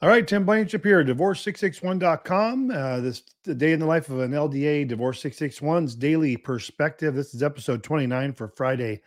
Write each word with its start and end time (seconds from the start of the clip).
All 0.00 0.08
right, 0.08 0.28
Tim 0.28 0.44
Blankenship 0.44 0.84
here, 0.84 1.02
divorce661.com. 1.02 2.70
Uh, 2.70 3.00
this 3.00 3.24
the 3.42 3.52
day 3.52 3.72
in 3.72 3.80
the 3.80 3.86
life 3.86 4.08
of 4.10 4.20
an 4.20 4.30
LDA 4.30 4.86
Divorce 4.86 5.20
661's 5.20 5.96
daily 5.96 6.36
perspective. 6.36 7.16
This 7.16 7.34
is 7.34 7.42
episode 7.42 7.82
29 7.82 8.32
for 8.34 8.46
Friday. 8.56 9.00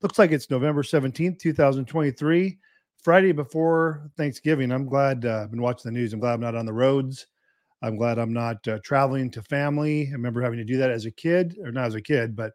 Looks 0.00 0.18
like 0.18 0.32
it's 0.32 0.48
November 0.48 0.82
17th, 0.82 1.38
2023, 1.38 2.58
Friday 3.02 3.32
before 3.32 4.10
Thanksgiving. 4.16 4.72
I'm 4.72 4.86
glad 4.86 5.26
uh, 5.26 5.42
I've 5.42 5.50
been 5.50 5.60
watching 5.60 5.92
the 5.92 5.98
news. 5.98 6.14
I'm 6.14 6.20
glad 6.20 6.32
I'm 6.32 6.40
not 6.40 6.54
on 6.54 6.64
the 6.64 6.72
roads. 6.72 7.26
I'm 7.82 7.98
glad 7.98 8.18
I'm 8.18 8.32
not 8.32 8.66
uh, 8.66 8.78
traveling 8.82 9.30
to 9.32 9.42
family. 9.42 10.08
I 10.08 10.12
remember 10.12 10.40
having 10.40 10.60
to 10.60 10.64
do 10.64 10.78
that 10.78 10.90
as 10.90 11.04
a 11.04 11.10
kid, 11.10 11.58
or 11.62 11.72
not 11.72 11.88
as 11.88 11.94
a 11.94 12.00
kid, 12.00 12.34
but 12.34 12.54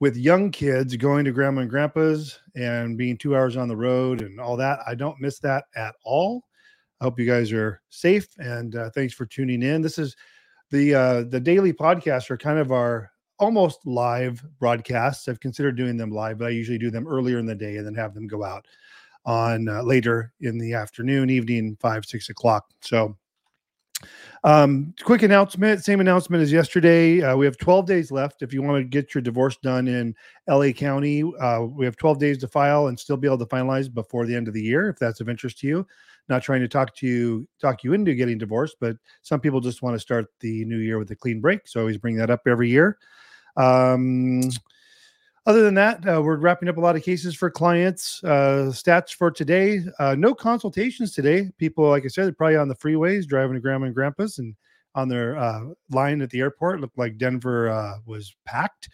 with 0.00 0.16
young 0.16 0.50
kids 0.50 0.96
going 0.96 1.24
to 1.26 1.30
grandma 1.30 1.60
and 1.60 1.70
grandpa's 1.70 2.40
and 2.56 2.98
being 2.98 3.16
two 3.16 3.36
hours 3.36 3.56
on 3.56 3.68
the 3.68 3.76
road 3.76 4.22
and 4.22 4.40
all 4.40 4.56
that. 4.56 4.80
I 4.88 4.96
don't 4.96 5.20
miss 5.20 5.38
that 5.38 5.66
at 5.76 5.94
all. 6.02 6.42
I 7.02 7.04
hope 7.04 7.18
you 7.18 7.26
guys 7.26 7.50
are 7.50 7.82
safe 7.90 8.28
and 8.38 8.76
uh, 8.76 8.88
thanks 8.90 9.12
for 9.12 9.26
tuning 9.26 9.64
in. 9.64 9.82
This 9.82 9.98
is 9.98 10.14
the 10.70 10.94
uh, 10.94 11.22
the 11.24 11.40
daily 11.40 11.72
podcasts 11.72 12.30
are 12.30 12.36
kind 12.36 12.60
of 12.60 12.70
our 12.70 13.10
almost 13.40 13.84
live 13.84 14.40
broadcasts. 14.60 15.26
I've 15.26 15.40
considered 15.40 15.76
doing 15.76 15.96
them 15.96 16.12
live, 16.12 16.38
but 16.38 16.46
I 16.46 16.50
usually 16.50 16.78
do 16.78 16.92
them 16.92 17.08
earlier 17.08 17.40
in 17.40 17.46
the 17.46 17.56
day 17.56 17.76
and 17.78 17.84
then 17.84 17.96
have 17.96 18.14
them 18.14 18.28
go 18.28 18.44
out 18.44 18.68
on 19.24 19.68
uh, 19.68 19.82
later 19.82 20.32
in 20.42 20.58
the 20.58 20.74
afternoon, 20.74 21.28
evening, 21.28 21.76
five 21.80 22.04
six 22.04 22.28
o'clock. 22.28 22.66
So 22.82 23.16
um, 24.44 24.94
quick 25.02 25.22
announcement, 25.22 25.84
same 25.84 25.98
announcement 26.00 26.40
as 26.40 26.52
yesterday. 26.52 27.20
Uh, 27.20 27.36
we 27.36 27.46
have 27.46 27.56
12 27.56 27.84
days 27.84 28.12
left. 28.12 28.42
If 28.42 28.52
you 28.52 28.62
want 28.62 28.78
to 28.78 28.84
get 28.84 29.12
your 29.12 29.22
divorce 29.22 29.56
done 29.56 29.88
in 29.88 30.14
LA 30.48 30.70
County, 30.70 31.24
uh, 31.40 31.62
we 31.62 31.84
have 31.84 31.96
12 31.96 32.20
days 32.20 32.38
to 32.38 32.48
file 32.48 32.86
and 32.86 32.98
still 32.98 33.16
be 33.16 33.26
able 33.26 33.38
to 33.38 33.46
finalize 33.46 33.92
before 33.92 34.24
the 34.24 34.36
end 34.36 34.46
of 34.46 34.54
the 34.54 34.62
year, 34.62 34.88
if 34.88 34.98
that's 35.00 35.20
of 35.20 35.28
interest 35.28 35.58
to 35.58 35.66
you. 35.66 35.86
Not 36.28 36.42
trying 36.42 36.60
to 36.60 36.68
talk 36.68 36.94
to 36.96 37.06
you, 37.06 37.48
talk 37.60 37.84
you 37.84 37.92
into 37.92 38.14
getting 38.14 38.38
divorced, 38.38 38.76
but 38.80 38.96
some 39.22 39.40
people 39.40 39.60
just 39.60 39.82
want 39.82 39.94
to 39.94 40.00
start 40.00 40.26
the 40.40 40.64
new 40.64 40.78
year 40.78 40.98
with 40.98 41.10
a 41.10 41.16
clean 41.16 41.40
break. 41.40 41.66
So 41.66 41.80
I 41.80 41.82
always 41.82 41.98
bring 41.98 42.16
that 42.16 42.30
up 42.30 42.42
every 42.46 42.70
year. 42.70 42.98
Um, 43.56 44.42
other 45.44 45.62
than 45.62 45.74
that, 45.74 46.06
uh, 46.06 46.22
we're 46.22 46.36
wrapping 46.36 46.68
up 46.68 46.76
a 46.76 46.80
lot 46.80 46.94
of 46.94 47.02
cases 47.02 47.34
for 47.34 47.50
clients. 47.50 48.22
Uh, 48.22 48.70
stats 48.70 49.12
for 49.12 49.30
today: 49.30 49.80
uh, 49.98 50.14
no 50.16 50.34
consultations 50.34 51.12
today. 51.12 51.50
People, 51.58 51.88
like 51.88 52.04
I 52.04 52.08
said, 52.08 52.28
are 52.28 52.32
probably 52.32 52.56
on 52.56 52.68
the 52.68 52.76
freeways 52.76 53.26
driving 53.26 53.54
to 53.54 53.60
grandma 53.60 53.86
and 53.86 53.94
grandpa's, 53.94 54.38
and 54.38 54.54
on 54.94 55.08
their 55.08 55.36
uh, 55.36 55.62
line 55.90 56.22
at 56.22 56.30
the 56.30 56.38
airport. 56.38 56.78
It 56.78 56.82
Looked 56.82 56.98
like 56.98 57.18
Denver 57.18 57.70
uh, 57.70 57.94
was 58.06 58.36
packed. 58.44 58.88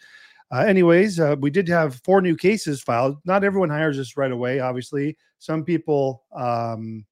Uh, 0.51 0.61
anyways, 0.61 1.19
we 1.37 1.51
did 1.51 1.67
have 1.67 2.01
four 2.03 2.21
new 2.21 2.35
cases 2.35 2.81
filed. 2.81 3.17
Not 3.25 3.43
everyone 3.43 3.69
hires 3.69 3.99
us 3.99 4.17
right 4.17 4.31
away. 4.31 4.59
Obviously, 4.59 5.15
some 5.37 5.63
people 5.63 6.23
um, 6.35 7.05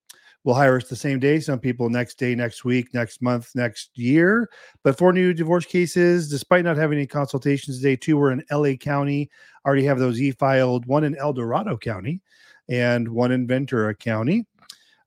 will 0.48 0.54
hire 0.54 0.78
us 0.78 0.88
the 0.88 0.96
same 0.96 1.20
day. 1.20 1.42
Some 1.42 1.60
people 1.60 1.90
next 1.90 2.18
day, 2.18 2.34
next 2.34 2.64
week, 2.64 2.94
next 2.94 3.22
month, 3.22 3.52
next 3.54 3.98
year. 3.98 4.50
But 4.82 4.98
four 4.98 5.12
new 5.12 5.34
divorce 5.34 5.66
cases, 5.66 6.30
despite 6.30 6.64
not 6.64 6.78
having 6.78 6.98
any 6.98 7.06
consultations 7.06 7.80
today, 7.80 7.98
two 7.98 8.16
were 8.16 8.32
in 8.32 8.42
LA 8.50 8.76
County. 8.76 9.30
Already 9.66 9.84
have 9.84 10.00
those 10.00 10.22
e 10.22 10.32
filed, 10.32 10.86
one 10.86 11.04
in 11.04 11.18
El 11.18 11.34
Dorado 11.34 11.76
County 11.76 12.22
and 12.70 13.10
one 13.10 13.34
in 13.34 13.46
Ventura 13.46 13.94
County. 13.94 14.46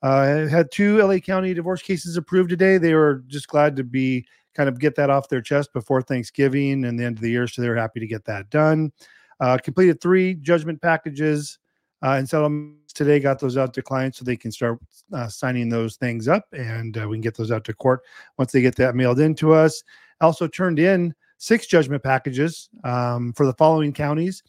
Uh, 0.03 0.47
had 0.47 0.71
two 0.71 1.03
LA 1.03 1.17
County 1.17 1.55
divorce 1.55 1.81
cases 1.81 2.19
approved 2.19 2.51
today. 2.51 2.77
They 2.77 2.93
were 2.93 3.25
just 3.27 3.49
glad 3.49 3.77
to 3.77 3.83
be 3.83 4.27
kind 4.55 4.69
of 4.69 4.79
get 4.79 4.95
that 4.97 5.09
off 5.09 5.31
their 5.31 5.41
chest 5.41 5.73
before 5.73 6.03
Thanksgiving 6.03 6.85
and 6.85 7.01
the 7.01 7.05
end 7.07 7.17
of 7.17 7.23
the 7.23 7.31
year. 7.31 7.47
So 7.47 7.63
they're 7.63 7.77
happy 7.77 8.01
to 8.01 8.07
get 8.07 8.27
that 8.27 8.51
done. 8.51 8.93
Uh, 9.41 9.57
completed 9.57 10.03
three 10.03 10.35
judgment 10.35 10.83
packages 10.83 11.59
uh, 12.03 12.13
and 12.13 12.29
settlements 12.29 12.93
today. 12.93 13.21
Got 13.21 13.39
those 13.39 13.57
out 13.57 13.75
to 13.75 13.83
clients 13.83 14.19
so 14.19 14.25
they 14.25 14.37
can 14.37 14.53
start 14.53 14.79
uh, 15.13 15.29
signing 15.29 15.69
those 15.69 15.97
things 15.97 16.29
up, 16.29 16.45
and 16.53 16.97
uh, 16.99 17.09
we 17.09 17.17
can 17.17 17.23
get 17.23 17.37
those 17.37 17.53
out 17.53 17.65
to 17.65 17.75
court 17.75 18.01
once 18.39 18.53
they 18.53 18.61
get 18.61 18.77
that 18.77 18.95
mailed 18.95 19.21
in 19.21 19.35
to 19.37 19.53
us. 19.53 19.83
Also 20.21 20.47
turned 20.47 20.79
in 20.79 21.15
six 21.39 21.67
judgment 21.67 22.03
packages 22.03 22.69
um, 22.85 23.33
for 23.33 23.47
the 23.47 23.55
following 23.55 23.93
counties. 23.93 24.43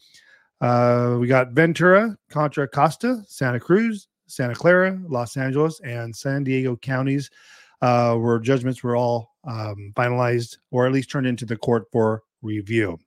Uh, 0.60 1.16
we 1.18 1.26
got 1.26 1.52
Ventura, 1.52 2.16
Contra 2.30 2.68
Costa, 2.68 3.22
Santa 3.26 3.58
Cruz, 3.58 4.06
Santa 4.28 4.54
Clara, 4.54 4.98
Los 5.08 5.36
Angeles, 5.36 5.80
and 5.80 6.14
San 6.14 6.44
Diego 6.44 6.76
counties, 6.76 7.30
uh, 7.80 8.14
where 8.14 8.38
judgments 8.38 8.82
were 8.82 8.94
all 8.94 9.32
um, 9.44 9.92
finalized 9.94 10.58
or 10.70 10.86
at 10.86 10.92
least 10.92 11.10
turned 11.10 11.26
into 11.26 11.44
the 11.44 11.56
court 11.56 11.86
for 11.90 12.22
review. 12.42 12.98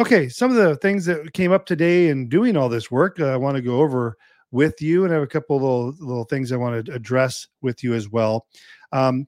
Okay, 0.00 0.30
some 0.30 0.50
of 0.50 0.56
the 0.56 0.76
things 0.76 1.04
that 1.04 1.34
came 1.34 1.52
up 1.52 1.66
today 1.66 2.08
in 2.08 2.26
doing 2.26 2.56
all 2.56 2.70
this 2.70 2.90
work, 2.90 3.20
uh, 3.20 3.26
I 3.26 3.36
want 3.36 3.56
to 3.56 3.62
go 3.62 3.80
over 3.80 4.16
with 4.50 4.80
you, 4.80 5.04
and 5.04 5.12
I 5.12 5.16
have 5.16 5.22
a 5.22 5.26
couple 5.26 5.56
little 5.56 5.94
little 6.00 6.24
things 6.24 6.52
I 6.52 6.56
want 6.56 6.86
to 6.86 6.94
address 6.94 7.46
with 7.60 7.84
you 7.84 7.92
as 7.92 8.08
well. 8.08 8.46
Um, 8.92 9.26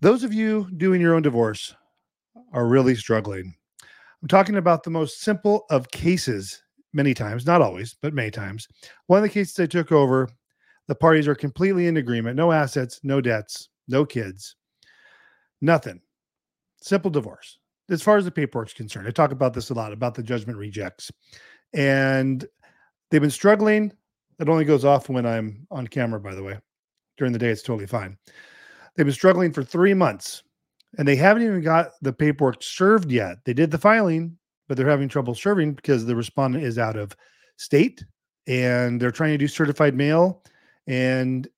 those 0.00 0.24
of 0.24 0.34
you 0.34 0.68
doing 0.78 1.00
your 1.00 1.14
own 1.14 1.22
divorce 1.22 1.72
are 2.52 2.66
really 2.66 2.96
struggling. 2.96 3.54
I'm 4.20 4.26
talking 4.26 4.56
about 4.56 4.82
the 4.82 4.90
most 4.90 5.20
simple 5.20 5.66
of 5.70 5.92
cases, 5.92 6.60
many 6.92 7.14
times, 7.14 7.46
not 7.46 7.62
always, 7.62 7.94
but 8.02 8.14
many 8.14 8.32
times. 8.32 8.66
One 9.06 9.18
of 9.18 9.22
the 9.22 9.28
cases 9.28 9.60
I 9.60 9.66
took 9.66 9.92
over, 9.92 10.28
the 10.88 10.96
parties 10.96 11.28
are 11.28 11.36
completely 11.36 11.86
in 11.86 11.98
agreement 11.98 12.34
no 12.34 12.50
assets, 12.50 12.98
no 13.04 13.20
debts, 13.20 13.68
no 13.86 14.04
kids, 14.04 14.56
nothing. 15.60 16.00
Simple 16.82 17.12
divorce 17.12 17.58
as 17.88 18.02
far 18.02 18.16
as 18.16 18.24
the 18.24 18.30
paperwork 18.30 18.68
is 18.68 18.74
concerned, 18.74 19.06
I 19.06 19.10
talk 19.10 19.32
about 19.32 19.54
this 19.54 19.70
a 19.70 19.74
lot 19.74 19.92
about 19.92 20.14
the 20.14 20.22
judgment 20.22 20.58
rejects, 20.58 21.10
and 21.72 22.44
they've 23.10 23.20
been 23.20 23.30
struggling. 23.30 23.92
It 24.38 24.48
only 24.48 24.64
goes 24.64 24.84
off 24.84 25.08
when 25.08 25.24
I'm 25.24 25.66
on 25.70 25.86
camera, 25.86 26.20
by 26.20 26.34
the 26.34 26.42
way. 26.42 26.58
During 27.16 27.32
the 27.32 27.38
day, 27.38 27.48
it's 27.48 27.62
totally 27.62 27.86
fine. 27.86 28.18
They've 28.94 29.06
been 29.06 29.14
struggling 29.14 29.52
for 29.52 29.62
three 29.62 29.94
months, 29.94 30.42
and 30.98 31.06
they 31.06 31.16
haven't 31.16 31.44
even 31.44 31.62
got 31.62 31.92
the 32.02 32.12
paperwork 32.12 32.62
served 32.62 33.10
yet. 33.10 33.38
They 33.44 33.54
did 33.54 33.70
the 33.70 33.78
filing, 33.78 34.36
but 34.68 34.76
they're 34.76 34.88
having 34.88 35.08
trouble 35.08 35.34
serving 35.34 35.74
because 35.74 36.04
the 36.04 36.16
respondent 36.16 36.64
is 36.64 36.78
out 36.78 36.96
of 36.96 37.16
state, 37.56 38.04
and 38.46 39.00
they're 39.00 39.10
trying 39.10 39.32
to 39.32 39.38
do 39.38 39.48
certified 39.48 39.94
mail. 39.94 40.42
And 40.86 41.48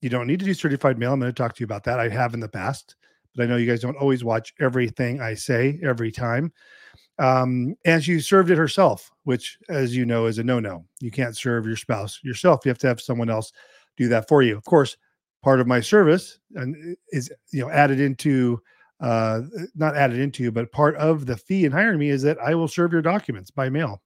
you 0.00 0.10
don't 0.10 0.26
need 0.26 0.40
to 0.40 0.44
do 0.44 0.54
certified 0.54 0.98
mail. 0.98 1.12
I'm 1.12 1.20
going 1.20 1.32
to 1.32 1.36
talk 1.36 1.54
to 1.54 1.60
you 1.60 1.64
about 1.64 1.84
that. 1.84 2.00
I 2.00 2.08
have 2.08 2.34
in 2.34 2.40
the 2.40 2.48
past 2.48 2.96
but 3.34 3.44
I 3.44 3.46
know 3.46 3.56
you 3.56 3.66
guys 3.66 3.80
don't 3.80 3.96
always 3.96 4.24
watch 4.24 4.54
everything 4.60 5.20
I 5.20 5.34
say 5.34 5.78
every 5.82 6.12
time. 6.12 6.52
Um, 7.18 7.76
and 7.84 8.02
she 8.02 8.20
served 8.20 8.50
it 8.50 8.58
herself, 8.58 9.10
which, 9.24 9.56
as 9.68 9.94
you 9.96 10.04
know, 10.04 10.26
is 10.26 10.38
a 10.38 10.44
no 10.44 10.58
no. 10.60 10.84
You 11.00 11.10
can't 11.10 11.36
serve 11.36 11.66
your 11.66 11.76
spouse 11.76 12.20
yourself. 12.24 12.64
You 12.64 12.70
have 12.70 12.78
to 12.78 12.88
have 12.88 13.00
someone 13.00 13.30
else 13.30 13.52
do 13.96 14.08
that 14.08 14.28
for 14.28 14.42
you. 14.42 14.56
Of 14.56 14.64
course, 14.64 14.96
part 15.42 15.60
of 15.60 15.66
my 15.66 15.80
service 15.80 16.38
and 16.54 16.96
is 17.10 17.30
you 17.52 17.60
know 17.60 17.70
added 17.70 18.00
into 18.00 18.60
uh 19.00 19.42
not 19.74 19.96
added 19.96 20.18
into 20.18 20.50
but 20.50 20.72
part 20.72 20.96
of 20.96 21.26
the 21.26 21.36
fee 21.36 21.66
in 21.66 21.72
hiring 21.72 21.98
me 21.98 22.08
is 22.08 22.22
that 22.22 22.38
I 22.38 22.54
will 22.54 22.68
serve 22.68 22.92
your 22.92 23.02
documents 23.02 23.50
by 23.50 23.68
mail. 23.68 24.00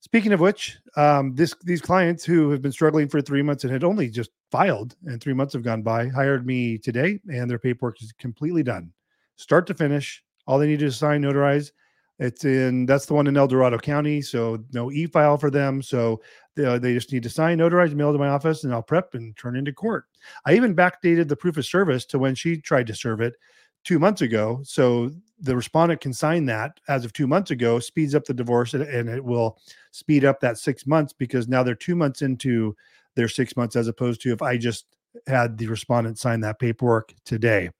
Speaking 0.00 0.34
of 0.34 0.40
which, 0.40 0.78
um, 0.96 1.34
this 1.34 1.54
these 1.64 1.80
clients 1.80 2.24
who 2.24 2.50
have 2.50 2.60
been 2.62 2.72
struggling 2.72 3.08
for 3.08 3.20
three 3.20 3.42
months 3.42 3.64
and 3.64 3.72
had 3.72 3.84
only 3.84 4.08
just 4.10 4.30
filed 4.54 4.94
and 5.06 5.20
three 5.20 5.32
months 5.32 5.52
have 5.52 5.64
gone 5.64 5.82
by 5.82 6.06
hired 6.06 6.46
me 6.46 6.78
today, 6.78 7.18
and 7.28 7.50
their 7.50 7.58
paperwork 7.58 8.00
is 8.00 8.12
completely 8.12 8.62
done, 8.62 8.92
start 9.34 9.66
to 9.66 9.74
finish. 9.74 10.22
All 10.46 10.60
they 10.60 10.68
need 10.68 10.78
to 10.78 10.92
sign, 10.92 11.22
notarize. 11.22 11.72
It's 12.20 12.44
in 12.44 12.86
that's 12.86 13.06
the 13.06 13.14
one 13.14 13.26
in 13.26 13.36
El 13.36 13.48
Dorado 13.48 13.78
County, 13.78 14.22
so 14.22 14.62
no 14.72 14.92
e-file 14.92 15.38
for 15.38 15.50
them. 15.50 15.82
So 15.82 16.22
they, 16.54 16.64
uh, 16.64 16.78
they 16.78 16.94
just 16.94 17.12
need 17.12 17.24
to 17.24 17.28
sign, 17.30 17.58
notarize, 17.58 17.94
mail 17.94 18.12
to 18.12 18.18
my 18.18 18.28
office, 18.28 18.62
and 18.62 18.72
I'll 18.72 18.80
prep 18.80 19.14
and 19.14 19.36
turn 19.36 19.56
into 19.56 19.72
court. 19.72 20.04
I 20.46 20.54
even 20.54 20.76
backdated 20.76 21.26
the 21.26 21.34
proof 21.34 21.56
of 21.56 21.66
service 21.66 22.04
to 22.06 22.20
when 22.20 22.36
she 22.36 22.60
tried 22.60 22.86
to 22.86 22.94
serve 22.94 23.20
it 23.20 23.34
two 23.82 23.98
months 23.98 24.22
ago. 24.22 24.60
So 24.62 25.10
the 25.40 25.56
respondent 25.56 26.00
can 26.00 26.12
sign 26.12 26.46
that 26.46 26.78
as 26.86 27.04
of 27.04 27.12
two 27.12 27.26
months 27.26 27.50
ago, 27.50 27.80
speeds 27.80 28.14
up 28.14 28.24
the 28.24 28.32
divorce, 28.32 28.74
and, 28.74 28.84
and 28.84 29.08
it 29.08 29.24
will 29.24 29.58
speed 29.90 30.24
up 30.24 30.38
that 30.40 30.58
six 30.58 30.86
months 30.86 31.12
because 31.12 31.48
now 31.48 31.64
they're 31.64 31.74
two 31.74 31.96
months 31.96 32.22
into 32.22 32.76
their 33.16 33.28
six 33.28 33.56
months 33.56 33.76
as 33.76 33.88
opposed 33.88 34.20
to 34.22 34.32
if 34.32 34.42
I 34.42 34.56
just 34.56 34.86
had 35.26 35.58
the 35.58 35.66
respondent 35.66 36.18
sign 36.18 36.40
that 36.40 36.58
paperwork 36.58 37.14
today. 37.24 37.70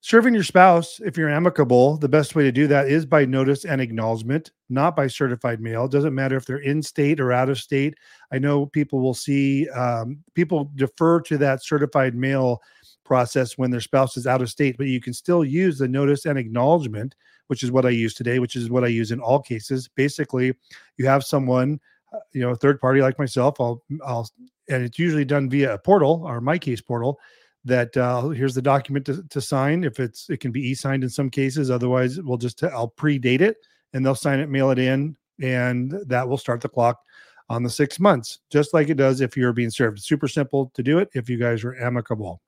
Serving 0.00 0.34
your 0.34 0.42
spouse, 0.42 1.00
if 1.02 1.16
you're 1.16 1.30
amicable, 1.30 1.96
the 1.96 2.08
best 2.08 2.34
way 2.34 2.42
to 2.42 2.52
do 2.52 2.66
that 2.66 2.88
is 2.88 3.06
by 3.06 3.24
notice 3.24 3.64
and 3.64 3.80
acknowledgement, 3.80 4.52
not 4.68 4.94
by 4.94 5.06
certified 5.06 5.62
mail. 5.62 5.86
It 5.86 5.92
doesn't 5.92 6.14
matter 6.14 6.36
if 6.36 6.44
they're 6.44 6.58
in 6.58 6.82
state 6.82 7.20
or 7.20 7.32
out 7.32 7.48
of 7.48 7.58
state. 7.58 7.94
I 8.30 8.38
know 8.38 8.66
people 8.66 9.00
will 9.00 9.14
see, 9.14 9.66
um, 9.70 10.18
people 10.34 10.70
defer 10.74 11.22
to 11.22 11.38
that 11.38 11.64
certified 11.64 12.14
mail 12.14 12.60
process 13.06 13.56
when 13.56 13.70
their 13.70 13.80
spouse 13.80 14.18
is 14.18 14.26
out 14.26 14.42
of 14.42 14.50
state, 14.50 14.76
but 14.76 14.88
you 14.88 15.00
can 15.00 15.14
still 15.14 15.42
use 15.42 15.78
the 15.78 15.88
notice 15.88 16.26
and 16.26 16.38
acknowledgement, 16.38 17.14
which 17.46 17.62
is 17.62 17.72
what 17.72 17.86
I 17.86 17.90
use 17.90 18.12
today, 18.12 18.38
which 18.40 18.56
is 18.56 18.68
what 18.68 18.84
I 18.84 18.88
use 18.88 19.10
in 19.10 19.20
all 19.20 19.40
cases. 19.40 19.88
Basically, 19.88 20.52
you 20.98 21.06
have 21.06 21.24
someone, 21.24 21.80
you 22.32 22.40
know, 22.40 22.50
a 22.50 22.56
third 22.56 22.80
party 22.80 23.00
like 23.00 23.18
myself. 23.18 23.60
I'll, 23.60 23.82
I'll, 24.04 24.28
and 24.68 24.82
it's 24.82 24.98
usually 24.98 25.24
done 25.24 25.50
via 25.50 25.74
a 25.74 25.78
portal 25.78 26.22
or 26.24 26.40
my 26.40 26.58
case 26.58 26.80
portal. 26.80 27.18
That 27.66 27.96
uh, 27.96 28.28
here's 28.28 28.54
the 28.54 28.60
document 28.60 29.06
to, 29.06 29.22
to 29.22 29.40
sign. 29.40 29.84
If 29.84 29.98
it's, 29.98 30.28
it 30.28 30.40
can 30.40 30.52
be 30.52 30.68
e-signed 30.68 31.02
in 31.02 31.08
some 31.08 31.30
cases. 31.30 31.70
Otherwise, 31.70 32.20
we'll 32.20 32.36
just 32.36 32.62
I'll 32.62 32.90
predate 32.90 33.40
it 33.40 33.56
and 33.94 34.04
they'll 34.04 34.14
sign 34.14 34.40
it, 34.40 34.50
mail 34.50 34.70
it 34.70 34.78
in, 34.78 35.16
and 35.40 35.92
that 36.06 36.28
will 36.28 36.36
start 36.36 36.60
the 36.60 36.68
clock 36.68 37.00
on 37.48 37.62
the 37.62 37.70
six 37.70 37.98
months, 37.98 38.40
just 38.50 38.74
like 38.74 38.88
it 38.88 38.96
does 38.96 39.20
if 39.20 39.36
you're 39.36 39.52
being 39.52 39.70
served. 39.70 40.02
Super 40.02 40.28
simple 40.28 40.70
to 40.74 40.82
do 40.82 40.98
it 40.98 41.08
if 41.14 41.30
you 41.30 41.38
guys 41.38 41.64
are 41.64 41.74
amicable. 41.76 42.42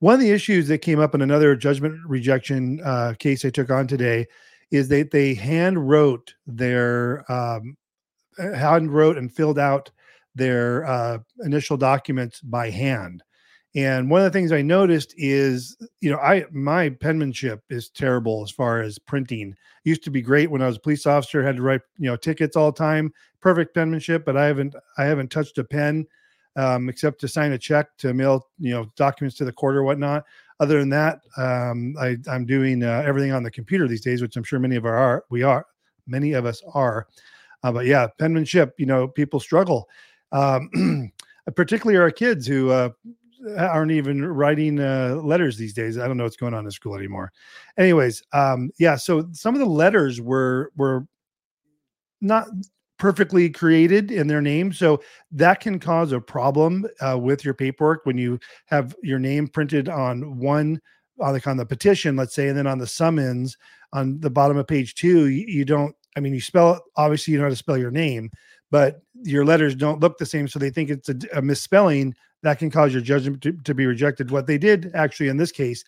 One 0.00 0.14
of 0.14 0.20
the 0.20 0.30
issues 0.30 0.68
that 0.68 0.78
came 0.78 1.00
up 1.00 1.14
in 1.14 1.22
another 1.22 1.56
judgment 1.56 1.98
rejection 2.06 2.80
uh, 2.84 3.14
case 3.18 3.44
I 3.44 3.50
took 3.50 3.70
on 3.70 3.88
today 3.88 4.26
is 4.70 4.88
that 4.88 5.10
they 5.10 5.34
hand 5.34 5.88
wrote 5.88 6.34
their 6.46 7.30
um, 7.32 7.76
hand 8.38 8.92
wrote 8.92 9.18
and 9.18 9.32
filled 9.32 9.58
out 9.58 9.90
their 10.34 10.86
uh, 10.86 11.18
initial 11.44 11.76
documents 11.76 12.40
by 12.40 12.70
hand. 12.70 13.22
And 13.74 14.10
one 14.10 14.20
of 14.20 14.24
the 14.24 14.36
things 14.36 14.50
I 14.50 14.62
noticed 14.62 15.14
is, 15.16 15.76
you 16.00 16.10
know, 16.10 16.18
I 16.18 16.46
my 16.50 16.88
penmanship 16.88 17.62
is 17.68 17.90
terrible 17.90 18.42
as 18.42 18.50
far 18.50 18.80
as 18.80 18.98
printing. 18.98 19.54
Used 19.84 20.02
to 20.04 20.10
be 20.10 20.22
great 20.22 20.50
when 20.50 20.62
I 20.62 20.66
was 20.66 20.76
a 20.76 20.80
police 20.80 21.06
officer, 21.06 21.42
had 21.42 21.56
to 21.56 21.62
write, 21.62 21.82
you 21.98 22.06
know, 22.08 22.16
tickets 22.16 22.56
all 22.56 22.72
the 22.72 22.78
time, 22.78 23.12
perfect 23.40 23.74
penmanship, 23.74 24.24
but 24.24 24.36
I 24.36 24.46
haven't 24.46 24.74
I 24.96 25.04
haven't 25.04 25.30
touched 25.30 25.58
a 25.58 25.64
pen 25.64 26.06
um, 26.56 26.88
except 26.88 27.20
to 27.20 27.28
sign 27.28 27.52
a 27.52 27.58
check 27.58 27.96
to 27.98 28.14
mail, 28.14 28.48
you 28.58 28.72
know, 28.72 28.90
documents 28.96 29.36
to 29.38 29.44
the 29.44 29.52
court 29.52 29.76
or 29.76 29.84
whatnot. 29.84 30.24
Other 30.60 30.80
than 30.80 30.88
that, 30.88 31.20
um, 31.36 31.94
I, 32.00 32.16
am 32.26 32.46
doing 32.46 32.82
uh, 32.82 33.02
everything 33.06 33.32
on 33.32 33.44
the 33.44 33.50
computer 33.50 33.86
these 33.86 34.00
days, 34.00 34.22
which 34.22 34.36
I'm 34.36 34.42
sure 34.42 34.58
many 34.58 34.76
of 34.76 34.86
our 34.86 34.96
are 34.96 35.24
we 35.30 35.42
are 35.42 35.66
many 36.08 36.32
of 36.32 36.46
us 36.46 36.62
are. 36.74 37.06
Uh, 37.62 37.72
but 37.72 37.86
yeah, 37.86 38.06
penmanship, 38.18 38.74
you 38.78 38.86
know, 38.86 39.08
people 39.08 39.40
struggle, 39.40 39.88
um, 40.32 41.12
particularly 41.56 41.98
our 41.98 42.10
kids 42.10 42.46
who 42.46 42.70
uh, 42.70 42.90
aren't 43.56 43.92
even 43.92 44.24
writing 44.24 44.80
uh, 44.80 45.20
letters 45.22 45.56
these 45.56 45.72
days. 45.72 45.98
I 45.98 46.06
don't 46.06 46.16
know 46.16 46.24
what's 46.24 46.36
going 46.36 46.54
on 46.54 46.64
in 46.64 46.70
school 46.70 46.94
anymore. 46.94 47.32
Anyways, 47.76 48.22
um, 48.32 48.70
yeah. 48.78 48.96
So 48.96 49.28
some 49.32 49.54
of 49.54 49.60
the 49.60 49.66
letters 49.66 50.20
were 50.20 50.72
were 50.76 51.06
not 52.20 52.48
perfectly 52.98 53.48
created 53.48 54.10
in 54.10 54.26
their 54.26 54.42
name, 54.42 54.72
so 54.72 55.02
that 55.30 55.60
can 55.60 55.78
cause 55.78 56.12
a 56.12 56.20
problem 56.20 56.86
uh, 57.00 57.18
with 57.18 57.44
your 57.44 57.54
paperwork 57.54 58.06
when 58.06 58.18
you 58.18 58.38
have 58.66 58.94
your 59.02 59.18
name 59.18 59.46
printed 59.48 59.88
on 59.88 60.38
one, 60.38 60.80
on 61.20 61.32
like 61.32 61.46
on 61.46 61.56
the 61.56 61.66
petition, 61.66 62.16
let's 62.16 62.34
say, 62.34 62.48
and 62.48 62.58
then 62.58 62.66
on 62.66 62.78
the 62.78 62.86
summons 62.86 63.56
on 63.92 64.20
the 64.20 64.30
bottom 64.30 64.56
of 64.56 64.66
page 64.66 64.94
two, 64.94 65.28
you, 65.28 65.46
you 65.46 65.64
don't. 65.64 65.94
I 66.18 66.20
mean, 66.20 66.34
you 66.34 66.40
spell. 66.40 66.84
Obviously, 66.96 67.32
you 67.32 67.38
know 67.38 67.44
how 67.44 67.50
to 67.50 67.56
spell 67.56 67.78
your 67.78 67.90
name, 67.90 68.30
but 68.70 69.02
your 69.22 69.46
letters 69.46 69.74
don't 69.74 70.00
look 70.00 70.18
the 70.18 70.26
same, 70.26 70.48
so 70.48 70.58
they 70.58 70.70
think 70.70 70.90
it's 70.90 71.08
a, 71.08 71.16
a 71.34 71.40
misspelling 71.40 72.14
that 72.42 72.58
can 72.58 72.70
cause 72.70 72.92
your 72.92 73.02
judgment 73.02 73.42
to, 73.42 73.52
to 73.52 73.74
be 73.74 73.86
rejected. 73.86 74.30
What 74.30 74.46
they 74.46 74.58
did 74.58 74.90
actually 74.94 75.28
in 75.28 75.36
this 75.36 75.52
case, 75.52 75.84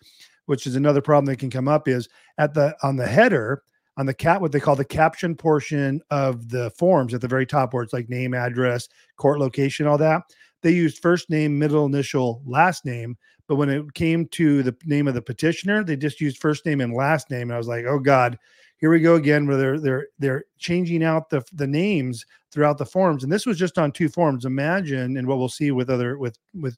which 0.46 0.66
is 0.66 0.76
another 0.76 1.02
problem 1.02 1.26
that 1.26 1.38
can 1.38 1.50
come 1.50 1.68
up, 1.68 1.88
is 1.88 2.08
at 2.38 2.54
the 2.54 2.74
on 2.82 2.96
the 2.96 3.06
header 3.06 3.62
on 3.96 4.06
the 4.06 4.14
cat 4.14 4.40
what 4.40 4.50
they 4.50 4.60
call 4.60 4.76
the 4.76 4.84
caption 4.84 5.34
portion 5.34 6.00
of 6.10 6.48
the 6.48 6.70
forms 6.70 7.12
at 7.12 7.20
the 7.20 7.28
very 7.28 7.44
top 7.44 7.74
where 7.74 7.82
it's 7.82 7.92
like 7.92 8.08
name 8.08 8.32
address 8.32 8.88
court 9.16 9.38
location 9.38 9.86
all 9.86 9.98
that 9.98 10.22
they 10.62 10.70
used 10.70 11.02
first 11.02 11.28
name 11.28 11.58
middle 11.58 11.84
initial 11.84 12.40
last 12.46 12.84
name 12.86 13.16
but 13.46 13.56
when 13.56 13.68
it 13.68 13.92
came 13.94 14.26
to 14.28 14.62
the 14.62 14.74
name 14.86 15.06
of 15.06 15.14
the 15.14 15.20
petitioner 15.20 15.84
they 15.84 15.96
just 15.96 16.20
used 16.20 16.38
first 16.38 16.64
name 16.64 16.80
and 16.80 16.94
last 16.94 17.30
name 17.30 17.50
and 17.50 17.52
i 17.52 17.58
was 17.58 17.68
like 17.68 17.84
oh 17.84 17.98
god 17.98 18.38
here 18.80 18.90
we 18.90 19.00
go 19.00 19.14
again 19.14 19.46
where 19.46 19.56
they're 19.56 19.78
they're 19.78 20.06
they're 20.18 20.44
changing 20.58 21.04
out 21.04 21.30
the 21.30 21.42
the 21.52 21.66
names 21.66 22.24
throughout 22.50 22.78
the 22.78 22.86
forms 22.86 23.22
and 23.22 23.32
this 23.32 23.46
was 23.46 23.58
just 23.58 23.78
on 23.78 23.92
two 23.92 24.08
forms 24.08 24.44
imagine 24.44 25.16
and 25.16 25.26
what 25.26 25.38
we'll 25.38 25.48
see 25.48 25.70
with 25.70 25.90
other 25.90 26.18
with 26.18 26.38
with 26.54 26.76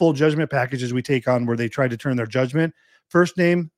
full 0.00 0.14
judgment 0.14 0.50
packages 0.50 0.94
we 0.94 1.02
take 1.02 1.28
on 1.28 1.44
where 1.44 1.58
they 1.58 1.68
try 1.68 1.86
to 1.86 1.94
turn 1.94 2.16
their 2.16 2.24
judgment. 2.24 2.74
First 3.08 3.36
name 3.36 3.70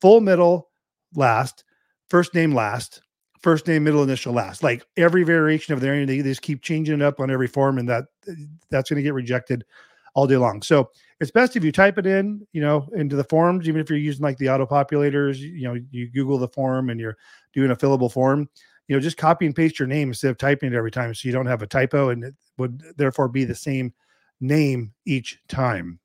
full 0.00 0.22
middle 0.22 0.70
last. 1.14 1.64
First 2.08 2.34
name 2.34 2.54
last. 2.54 3.02
First 3.42 3.66
name 3.66 3.84
middle 3.84 4.02
initial 4.02 4.32
last. 4.32 4.62
Like 4.62 4.86
every 4.96 5.22
variation 5.22 5.74
of 5.74 5.82
their 5.82 5.94
name 5.94 6.06
they, 6.06 6.22
they 6.22 6.30
just 6.30 6.40
keep 6.40 6.62
changing 6.62 6.94
it 6.94 7.02
up 7.02 7.20
on 7.20 7.30
every 7.30 7.46
form 7.46 7.76
and 7.76 7.86
that 7.90 8.06
that's 8.70 8.88
going 8.88 8.96
to 8.96 9.02
get 9.02 9.12
rejected 9.12 9.66
all 10.16 10.26
day 10.26 10.36
long 10.36 10.60
so 10.62 10.90
it's 11.20 11.30
best 11.30 11.56
if 11.56 11.64
you 11.64 11.72
type 11.72 11.98
it 11.98 12.06
in, 12.06 12.46
you 12.52 12.60
know, 12.60 12.88
into 12.94 13.16
the 13.16 13.24
forms, 13.24 13.68
even 13.68 13.80
if 13.80 13.88
you're 13.88 13.98
using 13.98 14.22
like 14.22 14.36
the 14.38 14.50
auto 14.50 14.66
populators, 14.66 15.38
you 15.38 15.62
know, 15.62 15.76
you 15.90 16.10
Google 16.10 16.38
the 16.38 16.48
form 16.48 16.90
and 16.90 17.00
you're 17.00 17.16
doing 17.54 17.70
a 17.70 17.76
fillable 17.76 18.12
form, 18.12 18.48
you 18.88 18.94
know, 18.94 19.00
just 19.00 19.16
copy 19.16 19.46
and 19.46 19.56
paste 19.56 19.78
your 19.78 19.88
name 19.88 20.08
instead 20.08 20.30
of 20.30 20.36
typing 20.36 20.72
it 20.72 20.76
every 20.76 20.90
time. 20.90 21.14
So 21.14 21.26
you 21.26 21.32
don't 21.32 21.46
have 21.46 21.62
a 21.62 21.66
typo 21.66 22.10
and 22.10 22.22
it 22.24 22.34
would 22.58 22.82
therefore 22.96 23.28
be 23.28 23.44
the 23.44 23.54
same 23.54 23.94
name 24.40 24.92
each 25.06 25.40
time. 25.48 25.98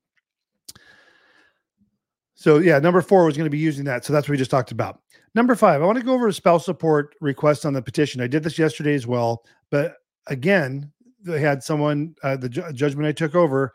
So 2.35 2.59
yeah, 2.59 2.79
number 2.79 3.01
four 3.01 3.25
was 3.25 3.35
going 3.35 3.45
to 3.45 3.51
be 3.51 3.57
using 3.57 3.85
that. 3.85 4.05
So 4.05 4.13
that's 4.13 4.27
what 4.27 4.31
we 4.31 4.37
just 4.37 4.49
talked 4.49 4.71
about. 4.71 5.01
Number 5.35 5.55
five, 5.55 5.81
I 5.81 5.85
want 5.85 5.97
to 5.99 6.05
go 6.05 6.13
over 6.13 6.27
a 6.27 6.33
spouse 6.33 6.65
support 6.65 7.15
request 7.21 7.65
on 7.65 7.73
the 7.73 7.81
petition. 7.81 8.21
I 8.21 8.27
did 8.27 8.43
this 8.43 8.57
yesterday 8.57 8.95
as 8.95 9.05
well, 9.05 9.43
but 9.69 9.95
again, 10.27 10.91
they 11.23 11.39
had 11.39 11.61
someone 11.61 12.15
uh, 12.23 12.37
the 12.37 12.49
ju- 12.49 12.73
judgment 12.73 13.07
I 13.07 13.11
took 13.11 13.35
over 13.35 13.73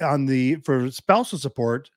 on 0.00 0.26
the 0.26 0.56
for 0.56 0.90
spousal 0.90 1.38
support 1.38 1.90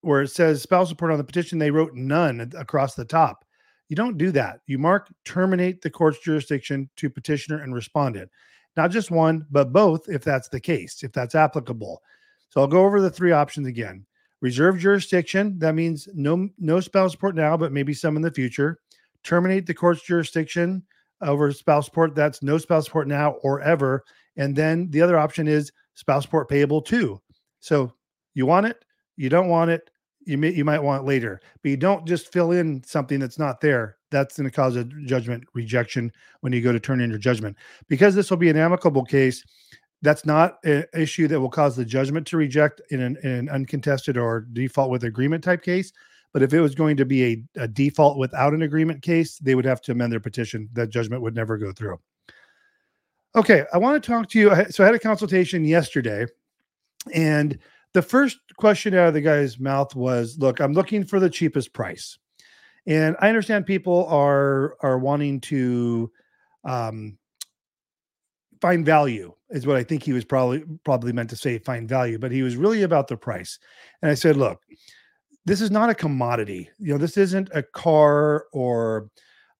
where 0.00 0.22
it 0.22 0.28
says 0.28 0.62
spousal 0.62 0.90
support 0.90 1.12
on 1.12 1.18
the 1.18 1.24
petition 1.24 1.58
they 1.58 1.70
wrote 1.70 1.94
none 1.94 2.52
across 2.56 2.94
the 2.94 3.04
top. 3.04 3.44
You 3.88 3.96
don't 3.96 4.18
do 4.18 4.30
that. 4.32 4.60
You 4.66 4.78
mark 4.78 5.12
terminate 5.24 5.80
the 5.80 5.90
court's 5.90 6.20
jurisdiction 6.20 6.90
to 6.96 7.10
petitioner 7.10 7.62
and 7.62 7.74
respondent. 7.74 8.30
Not 8.76 8.90
just 8.90 9.10
one 9.10 9.46
but 9.50 9.72
both 9.72 10.08
if 10.08 10.22
that's 10.22 10.48
the 10.48 10.60
case 10.60 11.02
if 11.02 11.12
that's 11.12 11.34
applicable. 11.34 12.02
So 12.50 12.60
i'll 12.60 12.66
go 12.66 12.84
over 12.84 13.00
the 13.00 13.10
three 13.10 13.32
options 13.32 13.66
again. 13.66 14.04
Reserve 14.40 14.78
jurisdiction 14.78 15.58
that 15.58 15.74
means 15.74 16.08
no 16.14 16.48
no 16.58 16.80
spouse 16.80 17.12
support 17.12 17.34
now 17.34 17.56
but 17.56 17.72
maybe 17.72 17.94
some 17.94 18.16
in 18.16 18.22
the 18.22 18.30
future. 18.30 18.78
Terminate 19.22 19.66
the 19.66 19.74
court's 19.74 20.02
jurisdiction 20.02 20.82
over 21.22 21.50
spouse 21.52 21.86
support 21.86 22.14
that's 22.14 22.42
no 22.42 22.58
spouse 22.58 22.86
support 22.86 23.08
now 23.08 23.32
or 23.42 23.62
ever. 23.62 24.04
And 24.36 24.54
then 24.54 24.90
the 24.90 25.00
other 25.00 25.16
option 25.16 25.46
is 25.46 25.72
spouse 25.94 26.24
support 26.24 26.48
payable 26.48 26.82
too 26.82 27.20
so 27.64 27.94
you 28.34 28.44
want 28.44 28.66
it, 28.66 28.84
you 29.16 29.30
don't 29.30 29.48
want 29.48 29.70
it, 29.70 29.88
you 30.26 30.36
may 30.36 30.50
you 30.50 30.66
might 30.66 30.82
want 30.82 31.02
it 31.02 31.06
later, 31.06 31.40
but 31.62 31.70
you 31.70 31.78
don't 31.78 32.06
just 32.06 32.30
fill 32.30 32.52
in 32.52 32.84
something 32.84 33.18
that's 33.18 33.38
not 33.38 33.62
there. 33.62 33.96
That's 34.10 34.36
going 34.36 34.48
to 34.48 34.54
cause 34.54 34.76
a 34.76 34.84
judgment 34.84 35.44
rejection 35.54 36.12
when 36.42 36.52
you 36.52 36.60
go 36.60 36.72
to 36.72 36.78
turn 36.80 37.00
in 37.00 37.08
your 37.08 37.18
judgment. 37.18 37.56
Because 37.88 38.14
this 38.14 38.28
will 38.28 38.36
be 38.36 38.50
an 38.50 38.58
amicable 38.58 39.02
case, 39.02 39.42
that's 40.02 40.26
not 40.26 40.58
an 40.64 40.84
issue 40.92 41.26
that 41.28 41.40
will 41.40 41.48
cause 41.48 41.74
the 41.74 41.86
judgment 41.86 42.26
to 42.26 42.36
reject 42.36 42.82
in 42.90 43.00
an, 43.00 43.16
in 43.22 43.30
an 43.30 43.48
uncontested 43.48 44.18
or 44.18 44.42
default 44.52 44.90
with 44.90 45.04
agreement 45.04 45.42
type 45.42 45.62
case. 45.62 45.90
But 46.34 46.42
if 46.42 46.52
it 46.52 46.60
was 46.60 46.74
going 46.74 46.98
to 46.98 47.06
be 47.06 47.24
a, 47.24 47.62
a 47.62 47.68
default 47.68 48.18
without 48.18 48.52
an 48.52 48.60
agreement 48.60 49.00
case, 49.00 49.38
they 49.38 49.54
would 49.54 49.64
have 49.64 49.80
to 49.82 49.92
amend 49.92 50.12
their 50.12 50.20
petition. 50.20 50.68
That 50.74 50.90
judgment 50.90 51.22
would 51.22 51.34
never 51.34 51.56
go 51.56 51.72
through. 51.72 51.98
Okay, 53.34 53.64
I 53.72 53.78
want 53.78 54.02
to 54.02 54.06
talk 54.06 54.28
to 54.28 54.38
you. 54.38 54.54
So 54.68 54.84
I 54.84 54.86
had 54.86 54.94
a 54.94 54.98
consultation 54.98 55.64
yesterday 55.64 56.26
and 57.12 57.58
the 57.92 58.02
first 58.02 58.38
question 58.56 58.94
out 58.94 59.08
of 59.08 59.14
the 59.14 59.20
guy's 59.20 59.58
mouth 59.58 59.94
was, 59.94 60.38
"Look, 60.38 60.60
I'm 60.60 60.72
looking 60.72 61.04
for 61.04 61.20
the 61.20 61.30
cheapest 61.30 61.72
price." 61.72 62.18
And 62.86 63.16
I 63.20 63.28
understand 63.28 63.66
people 63.66 64.06
are 64.06 64.76
are 64.80 64.98
wanting 64.98 65.40
to 65.42 66.10
um, 66.64 67.18
find 68.60 68.84
value 68.84 69.32
is 69.50 69.66
what 69.66 69.76
I 69.76 69.84
think 69.84 70.02
he 70.02 70.12
was 70.12 70.24
probably 70.24 70.64
probably 70.84 71.12
meant 71.12 71.30
to 71.30 71.36
say 71.36 71.58
find 71.58 71.88
value, 71.88 72.18
but 72.18 72.32
he 72.32 72.42
was 72.42 72.56
really 72.56 72.82
about 72.82 73.08
the 73.08 73.16
price. 73.16 73.58
And 74.02 74.10
I 74.10 74.14
said, 74.14 74.36
"Look, 74.36 74.60
this 75.46 75.60
is 75.60 75.70
not 75.70 75.90
a 75.90 75.94
commodity. 75.94 76.70
You 76.78 76.92
know, 76.92 76.98
this 76.98 77.16
isn't 77.16 77.50
a 77.54 77.62
car 77.62 78.46
or 78.52 79.08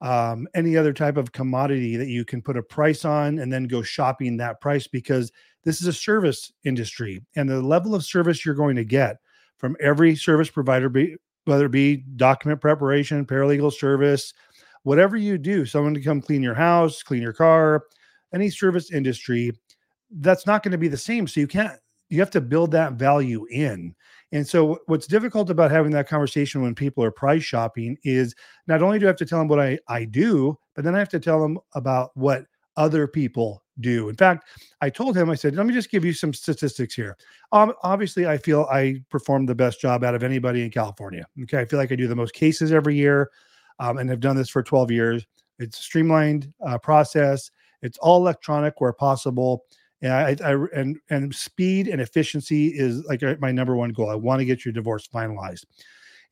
um, 0.05 0.47
any 0.55 0.77
other 0.77 0.93
type 0.93 1.17
of 1.17 1.33
commodity 1.33 1.97
that 1.97 2.09
you 2.09 2.27
can 2.27 2.43
put 2.43 2.59
a 2.59 2.63
price 2.63 3.07
on 3.07 3.39
and 3.39 3.51
then 3.51 3.65
go 3.65 3.81
shopping 3.81 4.37
that 4.37 4.61
price 4.61 4.87
because 4.87 5.33
this 5.65 5.81
is 5.81 5.87
a 5.87 5.95
service 5.95 6.53
industry, 6.65 7.23
and 7.37 7.49
the 7.49 7.63
level 7.63 7.95
of 7.95 8.05
service 8.05 8.45
you're 8.45 8.55
going 8.55 8.77
to 8.77 8.85
get 8.85 9.17
from 9.57 9.77
every 9.81 10.15
service 10.15 10.51
provider, 10.51 10.91
be, 10.91 11.17
whether 11.47 11.67
it 11.67 11.73
be 11.73 12.05
document 12.17 12.61
preparation, 12.61 13.25
paralegal 13.25 13.73
service, 13.73 14.35
whatever 14.83 15.17
you 15.17 15.39
do, 15.39 15.65
someone 15.65 15.95
to 15.95 16.03
come 16.03 16.21
clean 16.21 16.43
your 16.43 16.55
house, 16.55 17.03
clean 17.03 17.23
your 17.23 17.33
car, 17.33 17.85
any 18.35 18.51
service 18.51 18.93
industry, 18.93 19.53
that's 20.19 20.47
not 20.47 20.63
going 20.63 20.73
to 20.73 20.79
be 20.79 20.89
the 20.89 20.99
same. 20.99 21.27
So 21.27 21.41
you 21.41 21.47
can't, 21.47 21.81
you 22.11 22.21
have 22.21 22.31
to 22.33 22.43
build 22.43 22.73
that 22.73 22.93
value 22.93 23.47
in. 23.51 23.95
And 24.35 24.47
so 24.47 24.81
what's 24.87 25.07
difficult 25.07 25.49
about 25.49 25.71
having 25.71 25.93
that 25.93 26.09
conversation 26.09 26.61
when 26.61 26.75
people 26.75 27.05
are 27.05 27.13
price 27.13 27.45
shopping 27.45 27.97
is 28.03 28.35
not 28.67 28.83
only 28.83 28.99
do 28.99 29.07
I 29.07 29.09
have 29.09 29.17
to 29.19 29.25
tell 29.25 29.39
them 29.39 29.47
what 29.47 29.61
I, 29.61 29.79
I 29.87 30.05
do, 30.05 30.59
but 30.75 30.85
then 30.85 30.97
I 30.97 30.99
have 30.99 31.09
to 31.11 31.21
tell 31.21 31.41
them 31.41 31.57
about 31.77 32.11
what 32.15 32.45
other 32.77 33.07
people 33.07 33.63
do. 33.79 34.09
In 34.09 34.17
fact, 34.17 34.49
I 34.81 34.91
told 34.91 35.17
him, 35.17 35.31
I 35.31 35.37
said, 35.37 35.55
let 35.55 35.67
me 35.67 35.73
just 35.73 35.89
give 35.89 36.05
you 36.05 36.13
some 36.13 36.35
statistics 36.35 36.97
here. 36.97 37.17
Um, 37.53 37.75
obviously, 37.85 38.27
I 38.27 38.37
feel 38.37 38.67
I 38.73 38.97
perform 39.09 39.47
the 39.47 39.55
best 39.55 39.81
job 39.81 40.03
out 40.03 40.17
of 40.17 40.25
anybody 40.25 40.65
in 40.65 40.71
California. 40.73 41.25
Okay. 41.45 41.61
I 41.61 41.65
feel 41.65 41.79
like 41.79 41.93
I 41.93 41.97
do 41.97 42.09
the 42.09 42.17
most 42.17 42.35
cases 42.35 42.73
every 42.73 42.97
year 42.97 43.31
um, 43.79 43.99
and 43.99 44.11
have 44.11 44.19
done 44.19 44.35
this 44.35 44.51
for 44.51 44.65
12 44.65 44.91
years. 44.91 45.27
It's 45.61 45.79
a 45.79 45.83
streamlined 45.83 46.53
uh, 46.67 46.79
process, 46.79 47.53
it's 47.83 47.99
all 47.99 48.17
electronic 48.17 48.81
where 48.81 48.93
possible. 48.93 49.65
And 50.05 50.13
I, 50.13 50.37
I, 50.45 50.55
and 50.75 50.99
and 51.09 51.35
speed 51.35 51.89
and 51.89 51.99
efficiency 51.99 52.69
is 52.69 53.03
like 53.07 53.23
uh, 53.23 53.37
my 53.41 53.51
number 53.51 53.75
one 53.75 53.91
goal. 53.91 54.11
I 54.11 54.15
want 54.15 54.41
to 54.41 54.45
get 54.45 54.63
your 54.63 54.73
divorce 54.73 55.09
finalized. 55.09 55.65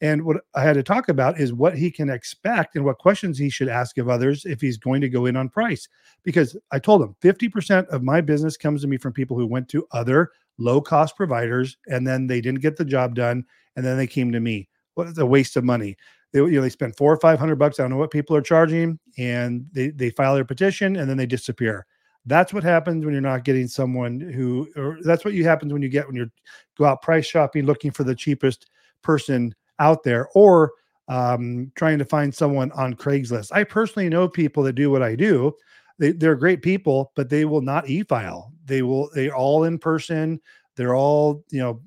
And 0.03 0.25
what 0.25 0.39
I 0.55 0.63
had 0.63 0.75
to 0.75 0.83
talk 0.83 1.09
about 1.09 1.41
is 1.41 1.55
what 1.55 1.79
he 1.79 1.91
can 1.91 2.11
expect 2.11 2.77
and 2.77 2.85
what 2.85 2.99
questions 2.99 3.39
he 3.39 3.49
should 3.49 3.69
ask 3.69 3.97
of 3.99 4.11
others 4.11 4.45
if 4.45 4.61
he's 4.61 4.77
going 4.77 5.01
to 5.01 5.09
go 5.09 5.27
in 5.27 5.37
on 5.37 5.49
price. 5.49 5.89
Because 6.23 6.55
I 6.71 6.81
told 6.81 7.03
him 7.03 7.15
50% 7.23 7.87
of 7.87 8.03
my 8.03 8.21
business 8.21 8.57
comes 8.57 8.83
to 8.83 8.89
me 8.89 8.99
from 8.99 9.13
people 9.13 9.39
who 9.39 9.47
went 9.47 9.69
to 9.71 9.87
other 9.93 10.33
low 10.59 10.81
cost 10.81 11.17
providers 11.17 11.79
and 11.89 12.07
then 12.07 12.27
they 12.27 12.41
didn't 12.41 12.61
get 12.61 12.77
the 12.77 12.85
job 12.85 13.15
done 13.15 13.45
and 13.77 13.87
then 13.87 13.97
they 13.97 14.09
came 14.09 14.33
to 14.33 14.41
me. 14.41 14.69
What 14.95 15.17
a 15.17 15.25
waste 15.25 15.57
of 15.57 15.65
money? 15.65 15.97
They, 16.33 16.41
you 16.41 16.51
know, 16.51 16.63
they 16.63 16.69
spend 16.69 16.97
four 16.97 17.13
or 17.13 17.21
five 17.21 17.39
hundred 17.39 17.57
bucks. 17.57 17.79
I 17.79 17.85
don't 17.85 17.93
know 17.93 17.97
what 17.97 18.11
people 18.11 18.37
are 18.37 18.43
charging, 18.43 18.99
and 19.17 19.67
they 19.73 19.89
they 19.89 20.11
file 20.11 20.35
their 20.35 20.45
petition 20.45 20.97
and 20.97 21.09
then 21.09 21.17
they 21.17 21.27
disappear. 21.27 21.87
That's 22.27 22.53
what 22.53 22.63
happens 22.63 23.05
when 23.05 23.13
you're 23.15 23.21
not 23.21 23.45
getting 23.45 23.67
someone 23.67 24.21
who, 24.21 24.69
or 24.77 24.99
that's 25.03 25.25
what 25.25 25.35
you 25.35 25.45
happens 25.45 25.73
when 25.73 25.83
you 25.83 25.89
get 25.89 26.07
when 26.07 26.15
you 26.15 26.31
go 26.79 26.85
out 26.85 27.03
price 27.03 27.27
shopping 27.27 27.67
looking 27.67 27.91
for 27.91 28.05
the 28.05 28.15
cheapest 28.15 28.71
person 29.03 29.55
out 29.81 30.05
there, 30.05 30.29
or 30.35 30.73
um, 31.09 31.73
trying 31.75 31.99
to 31.99 32.05
find 32.05 32.33
someone 32.33 32.71
on 32.73 32.95
Craigslist. 32.95 33.51
I 33.53 33.65
personally 33.65 34.09
know 34.09 34.29
people 34.29 34.63
that 34.63 34.75
do 34.75 34.91
what 34.91 35.03
I 35.03 35.17
do. 35.17 35.53
They, 35.99 36.13
they're 36.13 36.37
great 36.37 36.63
people, 36.63 37.13
but 37.17 37.29
they 37.29 37.45
will 37.45 37.61
not 37.61 37.89
e-file. 37.89 38.53
They 38.65 38.83
will. 38.83 39.11
They're 39.15 39.35
all 39.35 39.65
in 39.65 39.79
person. 39.79 40.41
They're 40.77 40.95
all 40.95 41.45
you 41.51 41.61
know. 41.61 41.81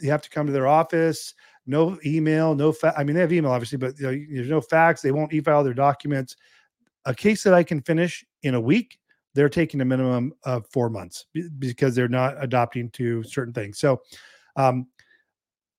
You 0.00 0.10
have 0.10 0.22
to 0.22 0.30
come 0.30 0.46
to 0.46 0.52
their 0.52 0.68
office. 0.68 1.34
No 1.66 1.98
email. 2.06 2.54
No. 2.54 2.72
Fa- 2.72 2.94
I 2.96 3.04
mean, 3.04 3.14
they 3.14 3.20
have 3.20 3.32
email 3.32 3.52
obviously, 3.52 3.78
but 3.78 3.98
you 3.98 4.06
know, 4.06 4.26
there's 4.30 4.48
no 4.48 4.60
fax. 4.60 5.02
They 5.02 5.12
won't 5.12 5.32
e-file 5.32 5.64
their 5.64 5.74
documents. 5.74 6.36
A 7.06 7.14
case 7.14 7.42
that 7.42 7.54
I 7.54 7.62
can 7.62 7.80
finish 7.80 8.24
in 8.42 8.54
a 8.54 8.60
week 8.60 8.98
they're 9.34 9.48
taking 9.48 9.80
a 9.80 9.84
minimum 9.84 10.32
of 10.44 10.66
four 10.72 10.90
months 10.90 11.26
because 11.58 11.94
they're 11.94 12.08
not 12.08 12.42
adopting 12.42 12.90
to 12.90 13.22
certain 13.22 13.54
things. 13.54 13.78
So 13.78 14.00
um, 14.56 14.86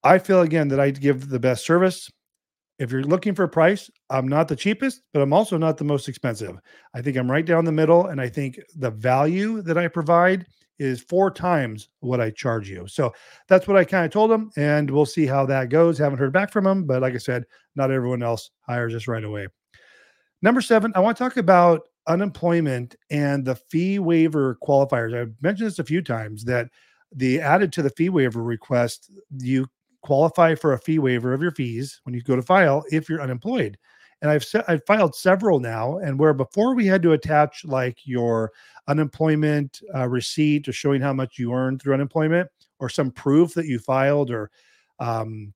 I 0.03 0.17
feel 0.17 0.41
again 0.41 0.67
that 0.69 0.79
I 0.79 0.91
give 0.91 1.29
the 1.29 1.39
best 1.39 1.65
service. 1.65 2.09
If 2.79 2.91
you're 2.91 3.03
looking 3.03 3.35
for 3.35 3.43
a 3.43 3.49
price, 3.49 3.91
I'm 4.09 4.27
not 4.27 4.47
the 4.47 4.55
cheapest, 4.55 5.01
but 5.13 5.21
I'm 5.21 5.33
also 5.33 5.57
not 5.57 5.77
the 5.77 5.83
most 5.83 6.09
expensive. 6.09 6.57
I 6.95 7.01
think 7.01 7.15
I'm 7.15 7.29
right 7.29 7.45
down 7.45 7.65
the 7.65 7.71
middle. 7.71 8.07
And 8.07 8.19
I 8.19 8.27
think 8.27 8.59
the 8.75 8.89
value 8.89 9.61
that 9.61 9.77
I 9.77 9.87
provide 9.87 10.47
is 10.79 10.99
four 10.99 11.29
times 11.29 11.89
what 11.99 12.19
I 12.19 12.31
charge 12.31 12.67
you. 12.67 12.87
So 12.87 13.13
that's 13.47 13.67
what 13.67 13.77
I 13.77 13.83
kind 13.85 14.03
of 14.03 14.11
told 14.11 14.31
them. 14.31 14.49
And 14.57 14.89
we'll 14.89 15.05
see 15.05 15.27
how 15.27 15.45
that 15.45 15.69
goes. 15.69 15.99
Haven't 15.99 16.17
heard 16.17 16.33
back 16.33 16.51
from 16.51 16.63
them. 16.63 16.85
But 16.85 17.03
like 17.03 17.13
I 17.13 17.19
said, 17.19 17.43
not 17.75 17.91
everyone 17.91 18.23
else 18.23 18.49
hires 18.61 18.95
us 18.95 19.07
right 19.07 19.23
away. 19.23 19.47
Number 20.41 20.59
seven, 20.59 20.91
I 20.95 21.01
want 21.01 21.17
to 21.17 21.23
talk 21.23 21.37
about 21.37 21.81
unemployment 22.07 22.95
and 23.09 23.45
the 23.45 23.55
fee 23.55 23.99
waiver 23.99 24.57
qualifiers. 24.63 25.15
I've 25.15 25.33
mentioned 25.41 25.67
this 25.67 25.79
a 25.79 25.83
few 25.83 26.01
times 26.01 26.43
that 26.45 26.69
the 27.13 27.39
added 27.39 27.71
to 27.73 27.81
the 27.81 27.89
fee 27.89 28.09
waiver 28.09 28.41
request, 28.41 29.11
you 29.39 29.67
qualify 30.01 30.55
for 30.55 30.73
a 30.73 30.79
fee 30.79 30.99
waiver 30.99 31.33
of 31.33 31.41
your 31.41 31.51
fees 31.51 32.01
when 32.03 32.15
you 32.15 32.21
go 32.21 32.35
to 32.35 32.41
file 32.41 32.83
if 32.91 33.09
you're 33.09 33.21
unemployed. 33.21 33.77
And 34.21 34.29
I've 34.29 34.43
set, 34.43 34.65
I've 34.67 34.85
filed 34.85 35.15
several 35.15 35.59
now, 35.59 35.97
and 35.97 36.19
where 36.19 36.33
before 36.33 36.75
we 36.75 36.85
had 36.85 37.01
to 37.03 37.13
attach 37.13 37.65
like 37.65 37.97
your 38.03 38.51
unemployment 38.87 39.81
uh, 39.95 40.07
receipt 40.07 40.67
or 40.67 40.73
showing 40.73 41.01
how 41.01 41.13
much 41.13 41.39
you 41.39 41.53
earned 41.53 41.81
through 41.81 41.95
unemployment, 41.95 42.47
or 42.79 42.89
some 42.89 43.11
proof 43.11 43.53
that 43.53 43.67
you 43.67 43.79
filed 43.79 44.31
or 44.31 44.49
um, 44.99 45.53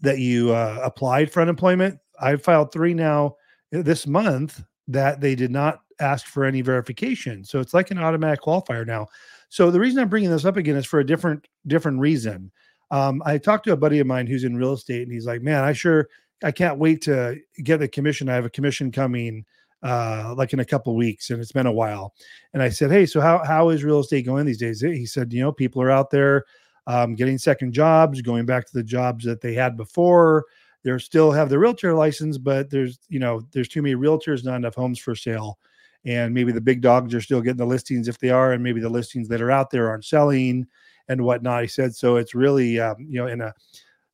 that 0.00 0.18
you 0.18 0.52
uh, 0.52 0.80
applied 0.82 1.30
for 1.30 1.42
unemployment. 1.42 1.98
I've 2.20 2.42
filed 2.42 2.72
three 2.72 2.94
now 2.94 3.36
uh, 3.74 3.82
this 3.82 4.06
month 4.06 4.62
that 4.88 5.20
they 5.20 5.34
did 5.34 5.50
not 5.50 5.80
ask 6.00 6.26
for 6.26 6.44
any 6.44 6.60
verification. 6.60 7.44
So 7.44 7.60
it's 7.60 7.74
like 7.74 7.90
an 7.90 7.98
automatic 7.98 8.42
qualifier 8.42 8.86
now. 8.86 9.06
So 9.48 9.70
the 9.70 9.80
reason 9.80 10.00
I'm 10.00 10.08
bringing 10.08 10.30
this 10.30 10.44
up 10.44 10.56
again 10.56 10.76
is 10.76 10.86
for 10.86 11.00
a 11.00 11.06
different 11.06 11.46
different 11.66 12.00
reason. 12.00 12.50
Um, 12.90 13.22
I 13.24 13.38
talked 13.38 13.64
to 13.64 13.72
a 13.72 13.76
buddy 13.76 13.98
of 13.98 14.06
mine 14.06 14.26
who's 14.26 14.44
in 14.44 14.56
real 14.56 14.72
estate, 14.72 15.02
and 15.02 15.12
he's 15.12 15.26
like, 15.26 15.42
"Man, 15.42 15.64
I 15.64 15.72
sure 15.72 16.08
I 16.42 16.52
can't 16.52 16.78
wait 16.78 17.02
to 17.02 17.36
get 17.62 17.78
the 17.78 17.88
commission. 17.88 18.28
I 18.28 18.34
have 18.34 18.44
a 18.44 18.50
commission 18.50 18.92
coming 18.92 19.44
uh, 19.82 20.34
like 20.36 20.52
in 20.52 20.60
a 20.60 20.64
couple 20.64 20.94
weeks, 20.96 21.30
and 21.30 21.40
it's 21.40 21.52
been 21.52 21.66
a 21.66 21.72
while." 21.72 22.14
And 22.54 22.62
I 22.62 22.68
said, 22.68 22.90
"Hey, 22.90 23.06
so 23.06 23.20
how 23.20 23.44
how 23.44 23.70
is 23.70 23.84
real 23.84 24.00
estate 24.00 24.26
going 24.26 24.46
these 24.46 24.58
days?" 24.58 24.80
He 24.80 25.06
said, 25.06 25.32
"You 25.32 25.42
know, 25.42 25.52
people 25.52 25.82
are 25.82 25.90
out 25.90 26.10
there 26.10 26.44
um, 26.86 27.14
getting 27.14 27.38
second 27.38 27.72
jobs, 27.72 28.22
going 28.22 28.46
back 28.46 28.66
to 28.66 28.72
the 28.72 28.84
jobs 28.84 29.24
that 29.24 29.40
they 29.40 29.54
had 29.54 29.76
before." 29.76 30.44
They 30.86 30.98
still 30.98 31.32
have 31.32 31.48
the 31.48 31.58
realtor 31.58 31.94
license, 31.94 32.38
but 32.38 32.70
there's 32.70 32.98
you 33.08 33.18
know 33.18 33.42
there's 33.52 33.68
too 33.68 33.82
many 33.82 33.96
realtors, 33.96 34.44
not 34.44 34.56
enough 34.56 34.76
homes 34.76 34.98
for 34.98 35.16
sale, 35.16 35.58
and 36.04 36.32
maybe 36.32 36.52
the 36.52 36.60
big 36.60 36.80
dogs 36.80 37.12
are 37.12 37.20
still 37.20 37.40
getting 37.40 37.56
the 37.56 37.66
listings 37.66 38.06
if 38.06 38.18
they 38.18 38.30
are, 38.30 38.52
and 38.52 38.62
maybe 38.62 38.80
the 38.80 38.88
listings 38.88 39.26
that 39.28 39.42
are 39.42 39.50
out 39.50 39.70
there 39.70 39.88
aren't 39.88 40.04
selling 40.04 40.66
and 41.08 41.20
whatnot. 41.20 41.62
He 41.62 41.68
said 41.68 41.94
so. 41.94 42.16
It's 42.16 42.34
really 42.34 42.78
um, 42.78 42.96
you 43.00 43.18
know 43.18 43.26
in 43.26 43.40
a 43.40 43.52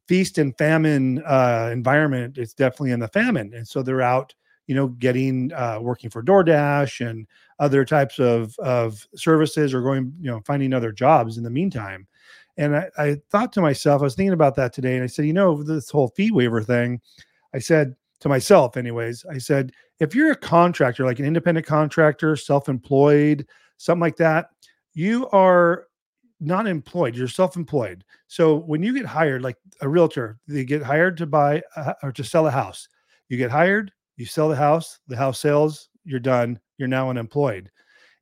feast 0.09 0.38
and 0.38 0.57
famine 0.57 1.23
uh, 1.26 1.69
environment, 1.73 2.38
it's 2.38 2.55
definitely 2.55 2.93
in 2.93 3.00
the 3.00 3.09
famine, 3.09 3.52
and 3.55 3.69
so 3.69 3.83
they're 3.83 4.02
out 4.02 4.35
you 4.67 4.75
know 4.75 4.88
getting 4.88 5.52
uh, 5.52 5.79
working 5.79 6.09
for 6.09 6.23
DoorDash 6.23 7.07
and 7.07 7.26
other 7.59 7.85
types 7.85 8.19
of 8.19 8.59
of 8.61 9.07
services 9.14 9.75
or 9.75 9.83
going 9.83 10.14
you 10.21 10.31
know 10.31 10.41
finding 10.47 10.73
other 10.73 10.91
jobs 10.91 11.37
in 11.37 11.45
the 11.45 11.50
meantime 11.50 12.07
and 12.56 12.76
I, 12.76 12.90
I 12.99 13.16
thought 13.30 13.52
to 13.54 13.61
myself, 13.61 14.02
I 14.02 14.04
was 14.04 14.14
thinking 14.14 14.32
about 14.32 14.56
that 14.56 14.73
today, 14.73 14.94
and 14.94 15.04
I 15.04 15.06
said, 15.06 15.26
you 15.26 15.32
know, 15.32 15.62
this 15.62 15.90
whole 15.90 16.09
fee 16.09 16.30
waiver 16.30 16.62
thing, 16.62 17.00
I 17.54 17.59
said 17.59 17.94
to 18.21 18.28
myself, 18.28 18.76
anyways, 18.76 19.25
I 19.30 19.38
said, 19.38 19.73
if 20.00 20.14
you're 20.14 20.32
a 20.32 20.37
contractor, 20.37 21.04
like 21.04 21.18
an 21.18 21.25
independent 21.25 21.66
contractor, 21.66 22.37
self 22.37 22.68
employed, 22.68 23.47
something 23.78 24.00
like 24.00 24.16
that, 24.16 24.49
you 24.94 25.28
are 25.30 25.87
not 26.40 26.66
employed, 26.66 27.16
you're 27.16 27.28
self 27.28 27.56
employed. 27.56 28.04
So 28.26 28.56
when 28.56 28.82
you 28.82 28.94
get 28.94 29.06
hired, 29.06 29.42
like 29.42 29.56
a 29.80 29.88
realtor, 29.88 30.38
they 30.47 30.64
get 30.64 30.82
hired 30.82 31.16
to 31.18 31.26
buy 31.26 31.62
a, 31.76 31.94
or 32.02 32.12
to 32.12 32.25
sell 32.25 32.47
a 32.47 32.50
house. 32.50 32.88
You 33.28 33.38
get 33.38 33.50
hired, 33.50 33.92
you 34.16 34.26
sell 34.26 34.49
the 34.49 34.56
house, 34.56 34.99
the 35.09 35.16
house 35.16 35.40
sells, 35.40 35.88
you're 36.04 36.21
done, 36.21 36.59
you're 36.78 36.88
now 36.88 37.11
unemployed. 37.11 37.71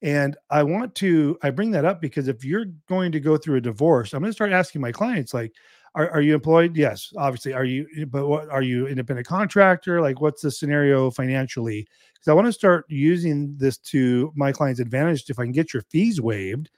And 0.02 0.37
I 0.49 0.62
want 0.62 0.95
to, 0.97 1.38
I 1.42 1.50
bring 1.50 1.71
that 1.73 1.85
up 1.85 2.00
because 2.00 2.28
if 2.28 2.45
you're 2.45 2.66
going 2.88 3.12
to 3.12 3.21
go 3.21 3.37
through 3.37 3.57
a 3.57 3.61
divorce, 3.61 4.14
I'm 4.14 4.21
going 4.21 4.30
to 4.30 4.35
start 4.35 4.52
asking 4.52 4.80
my 4.80 4.92
clients, 4.92 5.35
like, 5.35 5.52
are, 5.95 6.09
are 6.11 6.21
you 6.23 6.35
employed? 6.35 6.76
Yes, 6.76 7.12
obviously. 7.16 7.52
Are 7.52 7.64
you, 7.64 7.87
eh, 7.99 8.04
but 8.04 8.28
what 8.28 8.49
are 8.49 8.62
you 8.62 8.87
independent 8.87 9.26
contractor? 9.26 10.00
Like, 10.00 10.21
what's 10.21 10.42
the 10.42 10.50
scenario 10.50 11.11
financially? 11.11 11.87
Because 12.14 12.28
I 12.28 12.33
want 12.35 12.47
to 12.47 12.52
start 12.52 12.87
using 12.88 13.57
this 13.57 13.76
to 13.78 14.33
my 14.37 14.52
client's 14.52 14.80
advantage 14.80 15.28
if 15.28 15.38
I 15.38 15.42
can 15.42 15.52
get 15.52 15.75
your 15.75 15.83
fees 15.90 16.21
waived 16.21 16.71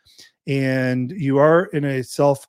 and 0.46 1.12
you 1.12 1.38
are 1.38 1.66
in 1.66 1.84
a 1.84 2.02
self 2.02 2.46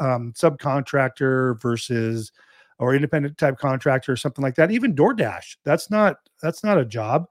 um, 0.00 0.32
subcontractor 0.32 1.60
versus 1.60 2.32
or 2.78 2.94
independent 2.94 3.36
type 3.38 3.58
contractor 3.58 4.12
or 4.12 4.16
something 4.16 4.42
like 4.42 4.54
that 4.54 4.70
even 4.70 4.94
DoorDash 4.94 5.56
that's 5.64 5.90
not 5.90 6.16
that's 6.40 6.64
not 6.64 6.78
a 6.78 6.84
job 6.84 7.26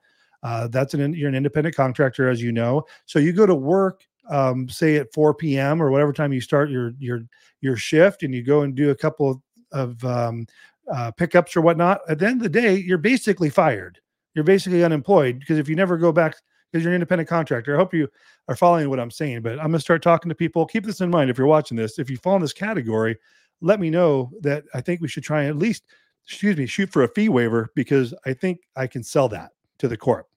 uh, 0.46 0.68
that's 0.68 0.94
an 0.94 1.14
you're 1.16 1.28
an 1.28 1.34
independent 1.34 1.76
contractor, 1.76 2.30
as 2.30 2.40
you 2.40 2.52
know. 2.52 2.86
So 3.08 3.18
you 3.18 3.34
go 3.34 3.48
to 3.48 3.56
work, 3.56 4.06
um, 4.30 4.70
say 4.70 4.98
at 4.98 5.12
4 5.12 5.34
p.m. 5.34 5.82
or 5.82 5.90
whatever 5.90 6.14
time 6.14 6.32
you 6.32 6.40
start 6.40 6.70
your 6.70 6.94
your 7.00 7.22
your 7.62 7.76
shift, 7.78 8.22
and 8.22 8.32
you 8.32 8.44
go 8.44 8.62
and 8.62 8.76
do 8.76 8.92
a 8.92 8.96
couple 8.96 9.32
of, 9.32 9.42
of 9.72 10.06
um, 10.06 10.46
uh, 10.94 11.10
pickups 11.10 11.56
or 11.56 11.62
whatnot. 11.62 12.02
At 12.08 12.20
the 12.20 12.28
end 12.28 12.38
of 12.38 12.44
the 12.44 12.62
day, 12.62 12.76
you're 12.76 13.00
basically 13.00 13.50
fired. 13.50 14.00
You're 14.36 14.44
basically 14.44 14.84
unemployed 14.84 15.40
because 15.40 15.58
if 15.58 15.68
you 15.68 15.76
never 15.76 15.98
go 15.98 16.12
back 16.12 16.36
because 16.72 16.84
you're 16.84 16.92
an 16.92 16.96
independent 16.96 17.28
contractor. 17.28 17.74
I 17.74 17.80
hope 17.80 17.94
you 17.94 18.08
are 18.48 18.56
following 18.56 18.88
what 18.90 19.00
I'm 19.00 19.10
saying, 19.10 19.42
but 19.42 19.54
I'm 19.54 19.68
going 19.68 19.74
to 19.74 19.80
start 19.80 20.04
talking 20.04 20.30
to 20.30 20.36
people. 20.36 20.66
Keep 20.68 20.86
this 20.86 21.02
in 21.02 21.10
mind 21.10 21.32
if 21.32 21.40
you're 21.40 21.48
watching 21.48 21.78
this. 21.78 21.98
If 21.98 22.10
you 22.10 22.18
fall 22.18 22.36
in 22.36 22.42
this 22.42 22.54
category, 22.54 23.18
let 23.62 23.80
me 23.80 23.90
know 23.90 24.32
that 24.42 24.66
I 24.76 24.82
think 24.82 25.02
we 25.02 25.08
should 25.08 25.24
try 25.24 25.46
at 25.46 25.58
least, 25.58 25.86
excuse 26.24 26.56
me, 26.56 26.68
shoot 26.68 26.92
for 26.92 27.04
a 27.04 27.08
fee 27.08 27.30
waiver 27.30 27.72
because 27.76 28.14
I 28.26 28.34
think 28.34 28.60
I 28.76 28.86
can 28.86 29.04
sell 29.04 29.28
that 29.30 29.52
to 29.80 29.88
the 29.88 29.98
court. 29.98 30.28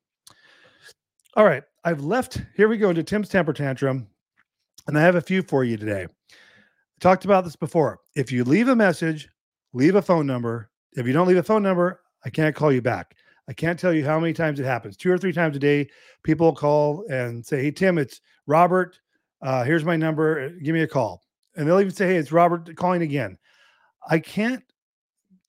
All 1.38 1.45
right. 1.45 1.62
I've 1.85 2.00
left. 2.00 2.42
Here 2.57 2.66
we 2.66 2.78
go 2.78 2.90
into 2.90 3.04
Tim's 3.04 3.28
temper 3.28 3.52
tantrum. 3.52 4.09
And 4.88 4.99
I 4.99 5.02
have 5.02 5.14
a 5.14 5.21
few 5.21 5.40
for 5.42 5.62
you 5.62 5.76
today. 5.76 6.02
I 6.02 6.35
talked 6.99 7.25
about 7.25 7.45
this 7.45 7.54
before. 7.54 8.00
If 8.16 8.33
you 8.33 8.42
leave 8.42 8.66
a 8.66 8.75
message, 8.75 9.28
leave 9.73 9.95
a 9.95 10.02
phone 10.02 10.26
number. 10.26 10.68
If 10.95 11.07
you 11.07 11.12
don't 11.12 11.28
leave 11.28 11.37
a 11.37 11.42
phone 11.45 11.62
number, 11.62 12.00
I 12.25 12.30
can't 12.30 12.57
call 12.57 12.73
you 12.73 12.83
back. 12.83 13.14
I 13.49 13.52
can't 13.52 13.78
tell 13.78 13.92
you 13.92 14.04
how 14.04 14.18
many 14.18 14.33
times 14.33 14.59
it 14.59 14.64
happens. 14.64 14.97
Two 14.97 15.12
or 15.12 15.16
three 15.16 15.33
times 15.33 15.54
a 15.54 15.61
day, 15.61 15.88
people 16.25 16.52
call 16.52 17.04
and 17.09 17.47
say, 17.47 17.62
Hey, 17.62 17.71
Tim, 17.71 17.99
it's 17.99 18.21
Robert. 18.49 18.99
Uh, 19.40 19.62
here's 19.62 19.85
my 19.85 19.95
number. 19.97 20.50
Give 20.59 20.75
me 20.75 20.83
a 20.83 20.88
call. 20.88 21.23
And 21.54 21.68
they'll 21.68 21.78
even 21.78 21.95
say, 21.95 22.09
Hey, 22.09 22.16
it's 22.16 22.33
Robert 22.33 22.75
calling 22.75 23.02
again. 23.02 23.38
I 24.11 24.18
can't 24.18 24.64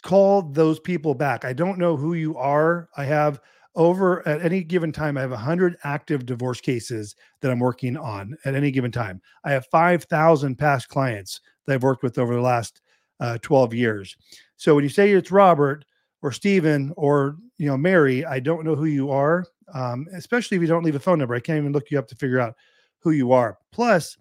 call 0.03 0.43
those 0.43 0.79
people 0.79 1.15
back. 1.15 1.45
I 1.45 1.53
don't 1.53 1.79
know 1.79 1.97
who 1.97 2.13
you 2.13 2.37
are. 2.37 2.89
I 2.95 3.05
have 3.05 3.41
over 3.75 4.27
at 4.27 4.41
any 4.41 4.63
given 4.63 4.91
time 4.91 5.17
i 5.17 5.21
have 5.21 5.31
100 5.31 5.77
active 5.83 6.25
divorce 6.25 6.59
cases 6.59 7.15
that 7.41 7.51
i'm 7.51 7.59
working 7.59 7.95
on 7.95 8.35
at 8.45 8.55
any 8.55 8.71
given 8.71 8.91
time. 8.91 9.21
I 9.43 9.51
have 9.51 9.67
5000 9.67 10.55
past 10.55 10.89
clients 10.89 11.41
that 11.65 11.73
i've 11.75 11.83
worked 11.83 12.03
with 12.03 12.17
over 12.17 12.35
the 12.35 12.41
last 12.41 12.81
uh, 13.19 13.37
12 13.41 13.73
years. 13.73 14.15
So 14.55 14.75
when 14.75 14.83
you 14.83 14.89
say 14.89 15.11
it's 15.11 15.31
robert 15.31 15.85
or 16.21 16.31
stephen 16.31 16.93
or 16.97 17.37
you 17.57 17.67
know 17.67 17.77
mary 17.77 18.25
i 18.25 18.39
don't 18.39 18.65
know 18.65 18.75
who 18.75 18.85
you 18.85 19.11
are 19.11 19.45
um, 19.73 20.07
especially 20.13 20.57
if 20.57 20.61
you 20.61 20.67
don't 20.67 20.83
leave 20.83 20.95
a 20.95 20.99
phone 20.99 21.19
number. 21.19 21.35
I 21.35 21.39
can't 21.39 21.59
even 21.59 21.71
look 21.71 21.91
you 21.91 21.99
up 21.99 22.07
to 22.09 22.15
figure 22.15 22.39
out 22.39 22.55
who 22.99 23.11
you 23.11 23.31
are. 23.31 23.57
Plus 23.71 24.17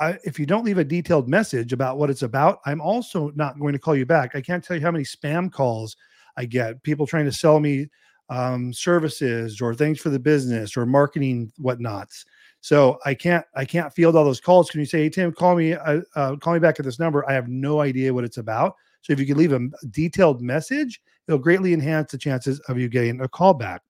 I, 0.00 0.18
if 0.24 0.38
you 0.38 0.46
don't 0.46 0.64
leave 0.64 0.78
a 0.78 0.84
detailed 0.84 1.28
message 1.28 1.72
about 1.72 1.98
what 1.98 2.10
it's 2.10 2.22
about, 2.22 2.60
I'm 2.66 2.80
also 2.80 3.32
not 3.34 3.58
going 3.58 3.72
to 3.72 3.78
call 3.78 3.96
you 3.96 4.06
back. 4.06 4.34
I 4.34 4.40
can't 4.40 4.62
tell 4.62 4.76
you 4.76 4.82
how 4.82 4.90
many 4.90 5.04
spam 5.04 5.50
calls 5.50 5.96
I 6.36 6.44
get, 6.44 6.82
people 6.82 7.06
trying 7.06 7.24
to 7.24 7.32
sell 7.32 7.60
me 7.60 7.88
um, 8.28 8.72
services 8.72 9.60
or 9.60 9.74
things 9.74 10.00
for 10.00 10.10
the 10.10 10.18
business 10.18 10.76
or 10.76 10.86
marketing 10.86 11.52
whatnots. 11.58 12.24
So 12.60 12.98
I 13.04 13.14
can't 13.14 13.44
I 13.54 13.64
can't 13.64 13.92
field 13.92 14.16
all 14.16 14.24
those 14.24 14.40
calls. 14.40 14.70
Can 14.70 14.80
you 14.80 14.86
say, 14.86 15.04
hey 15.04 15.10
Tim, 15.10 15.32
call 15.32 15.54
me 15.54 15.74
uh, 15.74 16.00
uh, 16.14 16.36
call 16.36 16.54
me 16.54 16.58
back 16.58 16.78
at 16.78 16.84
this 16.84 16.98
number? 16.98 17.28
I 17.28 17.32
have 17.32 17.48
no 17.48 17.80
idea 17.80 18.12
what 18.12 18.24
it's 18.24 18.38
about. 18.38 18.74
So 19.02 19.12
if 19.12 19.20
you 19.20 19.26
could 19.26 19.36
leave 19.36 19.52
a 19.52 19.60
detailed 19.90 20.42
message, 20.42 21.00
it'll 21.28 21.38
greatly 21.38 21.72
enhance 21.72 22.10
the 22.10 22.18
chances 22.18 22.58
of 22.60 22.78
you 22.78 22.88
getting 22.88 23.20
a 23.20 23.28
call 23.28 23.54
back. 23.54 23.82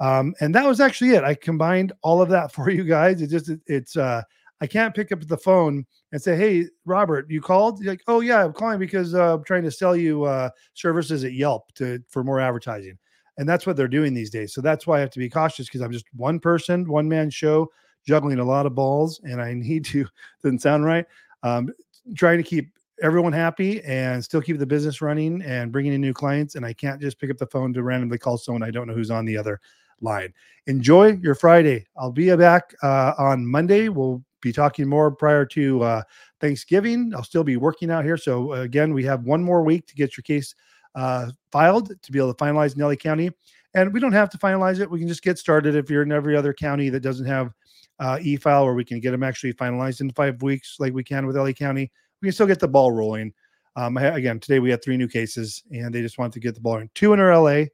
Um, 0.00 0.34
and 0.40 0.54
that 0.54 0.66
was 0.66 0.80
actually 0.80 1.10
it. 1.10 1.24
I 1.24 1.34
combined 1.34 1.92
all 2.02 2.22
of 2.22 2.28
that 2.30 2.52
for 2.54 2.70
you 2.70 2.84
guys. 2.84 3.20
It 3.20 3.28
just 3.28 3.50
it, 3.50 3.60
it's 3.66 3.96
uh, 3.96 4.22
I 4.60 4.66
can't 4.66 4.94
pick 4.94 5.12
up 5.12 5.20
the 5.26 5.36
phone 5.36 5.84
and 6.12 6.22
say, 6.22 6.36
"Hey, 6.36 6.66
Robert, 6.86 7.30
you 7.30 7.40
called?" 7.40 7.80
You're 7.82 7.92
like, 7.92 8.02
"Oh 8.06 8.20
yeah, 8.20 8.44
I'm 8.44 8.52
calling 8.52 8.78
because 8.78 9.14
uh, 9.14 9.34
I'm 9.34 9.44
trying 9.44 9.64
to 9.64 9.70
sell 9.70 9.94
you 9.94 10.24
uh, 10.24 10.50
services 10.72 11.24
at 11.24 11.34
Yelp 11.34 11.72
to 11.74 12.02
for 12.08 12.24
more 12.24 12.40
advertising." 12.40 12.98
And 13.36 13.48
that's 13.48 13.66
what 13.66 13.76
they're 13.76 13.88
doing 13.88 14.14
these 14.14 14.30
days. 14.30 14.54
So 14.54 14.60
that's 14.60 14.86
why 14.86 14.98
I 14.98 15.00
have 15.00 15.10
to 15.10 15.18
be 15.18 15.28
cautious 15.28 15.66
because 15.66 15.80
I'm 15.80 15.92
just 15.92 16.06
one 16.14 16.38
person, 16.38 16.88
one 16.88 17.08
man 17.08 17.30
show, 17.30 17.70
juggling 18.06 18.38
a 18.38 18.44
lot 18.44 18.66
of 18.66 18.74
balls, 18.74 19.20
and 19.24 19.40
I 19.40 19.54
need 19.54 19.84
to 19.86 20.06
doesn't 20.42 20.60
sound 20.62 20.84
right. 20.84 21.06
Um, 21.42 21.70
trying 22.16 22.38
to 22.38 22.44
keep 22.44 22.70
everyone 23.02 23.32
happy 23.32 23.82
and 23.82 24.22
still 24.22 24.40
keep 24.40 24.58
the 24.58 24.66
business 24.66 25.02
running 25.02 25.42
and 25.42 25.72
bringing 25.72 25.92
in 25.92 26.00
new 26.00 26.12
clients. 26.12 26.54
And 26.54 26.64
I 26.64 26.72
can't 26.72 27.00
just 27.00 27.18
pick 27.18 27.30
up 27.30 27.38
the 27.38 27.46
phone 27.46 27.72
to 27.74 27.82
randomly 27.82 28.18
call 28.18 28.38
someone 28.38 28.62
I 28.62 28.70
don't 28.70 28.86
know 28.86 28.94
who's 28.94 29.10
on 29.10 29.24
the 29.24 29.36
other 29.36 29.60
line. 30.00 30.32
Enjoy 30.66 31.12
your 31.22 31.34
Friday. 31.34 31.86
I'll 31.96 32.12
be 32.12 32.34
back 32.36 32.74
uh, 32.82 33.12
on 33.18 33.46
Monday. 33.46 33.88
We'll 33.88 34.22
be 34.40 34.52
talking 34.52 34.86
more 34.86 35.10
prior 35.10 35.44
to 35.46 35.82
uh, 35.82 36.02
Thanksgiving. 36.40 37.12
I'll 37.14 37.24
still 37.24 37.44
be 37.44 37.56
working 37.56 37.90
out 37.90 38.04
here. 38.04 38.16
So, 38.16 38.52
uh, 38.52 38.60
again, 38.60 38.92
we 38.92 39.04
have 39.04 39.24
one 39.24 39.42
more 39.42 39.62
week 39.62 39.86
to 39.88 39.94
get 39.94 40.16
your 40.16 40.22
case 40.22 40.54
uh, 40.94 41.30
filed 41.50 41.90
to 42.02 42.12
be 42.12 42.18
able 42.18 42.32
to 42.32 42.44
finalize 42.44 42.74
in 42.74 42.82
LA 42.82 42.94
County. 42.94 43.30
And 43.74 43.92
we 43.92 44.00
don't 44.00 44.12
have 44.12 44.30
to 44.30 44.38
finalize 44.38 44.80
it. 44.80 44.88
We 44.88 45.00
can 45.00 45.08
just 45.08 45.22
get 45.22 45.38
started 45.38 45.74
if 45.74 45.90
you're 45.90 46.02
in 46.02 46.12
every 46.12 46.36
other 46.36 46.52
county 46.52 46.88
that 46.90 47.00
doesn't 47.00 47.26
have 47.26 47.52
uh, 47.98 48.18
e 48.20 48.36
file 48.36 48.64
where 48.64 48.74
we 48.74 48.84
can 48.84 49.00
get 49.00 49.10
them 49.10 49.22
actually 49.22 49.52
finalized 49.52 50.00
in 50.00 50.10
five 50.10 50.42
weeks, 50.42 50.76
like 50.78 50.92
we 50.92 51.04
can 51.04 51.26
with 51.26 51.36
LA 51.36 51.52
County. 51.52 51.90
We 52.20 52.26
can 52.26 52.32
still 52.32 52.46
get 52.46 52.60
the 52.60 52.68
ball 52.68 52.92
rolling. 52.92 53.32
Um, 53.76 53.96
again, 53.96 54.38
today 54.38 54.60
we 54.60 54.70
had 54.70 54.82
three 54.82 54.96
new 54.96 55.08
cases, 55.08 55.62
and 55.72 55.92
they 55.92 56.00
just 56.00 56.18
want 56.18 56.32
to 56.34 56.40
get 56.40 56.54
the 56.54 56.60
ball 56.60 56.74
rolling. 56.74 56.90
Two 56.94 57.12
in 57.12 57.20
our 57.20 57.36
LA, 57.36 57.64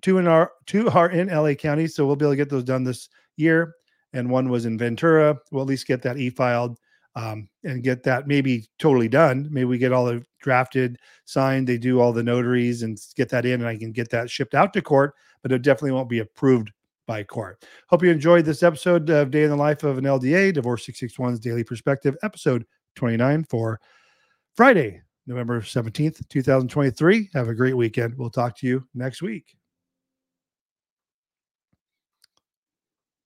two 0.00 0.18
in 0.18 0.26
our 0.26 0.52
two 0.64 0.88
are 0.90 1.10
in 1.10 1.28
LA 1.28 1.54
County, 1.54 1.86
so 1.86 2.06
we'll 2.06 2.16
be 2.16 2.24
able 2.24 2.32
to 2.32 2.36
get 2.36 2.48
those 2.48 2.64
done 2.64 2.84
this 2.84 3.08
year. 3.36 3.74
And 4.12 4.30
one 4.30 4.48
was 4.48 4.64
in 4.64 4.78
Ventura. 4.78 5.36
We'll 5.50 5.62
at 5.62 5.68
least 5.68 5.86
get 5.86 6.00
that 6.02 6.16
e 6.16 6.30
filed 6.30 6.78
um, 7.16 7.48
and 7.64 7.82
get 7.82 8.02
that 8.04 8.26
maybe 8.26 8.66
totally 8.78 9.08
done. 9.08 9.48
Maybe 9.50 9.64
we 9.64 9.78
get 9.78 9.92
all 9.92 10.06
the 10.06 10.24
drafted, 10.46 10.96
signed, 11.24 11.66
they 11.66 11.76
do 11.76 12.00
all 12.00 12.12
the 12.12 12.22
notaries 12.22 12.84
and 12.84 12.96
get 13.16 13.28
that 13.30 13.44
in, 13.44 13.60
and 13.60 13.66
I 13.66 13.76
can 13.76 13.90
get 13.90 14.10
that 14.10 14.30
shipped 14.30 14.54
out 14.54 14.72
to 14.74 14.80
court, 14.80 15.14
but 15.42 15.50
it 15.50 15.62
definitely 15.62 15.90
won't 15.90 16.08
be 16.08 16.20
approved 16.20 16.70
by 17.04 17.24
court. 17.24 17.64
Hope 17.88 18.04
you 18.04 18.12
enjoyed 18.12 18.44
this 18.44 18.62
episode 18.62 19.10
of 19.10 19.32
Day 19.32 19.42
in 19.42 19.50
the 19.50 19.56
Life 19.56 19.82
of 19.82 19.98
an 19.98 20.04
LDA, 20.04 20.52
Divorce 20.52 20.86
661's 20.86 21.40
Daily 21.40 21.64
Perspective, 21.64 22.16
episode 22.22 22.64
29 22.94 23.42
for 23.50 23.80
Friday, 24.54 25.02
November 25.26 25.60
17th, 25.60 26.28
2023. 26.28 27.30
Have 27.34 27.48
a 27.48 27.54
great 27.54 27.76
weekend. 27.76 28.16
We'll 28.16 28.30
talk 28.30 28.56
to 28.58 28.68
you 28.68 28.86
next 28.94 29.20
week. 29.20 29.56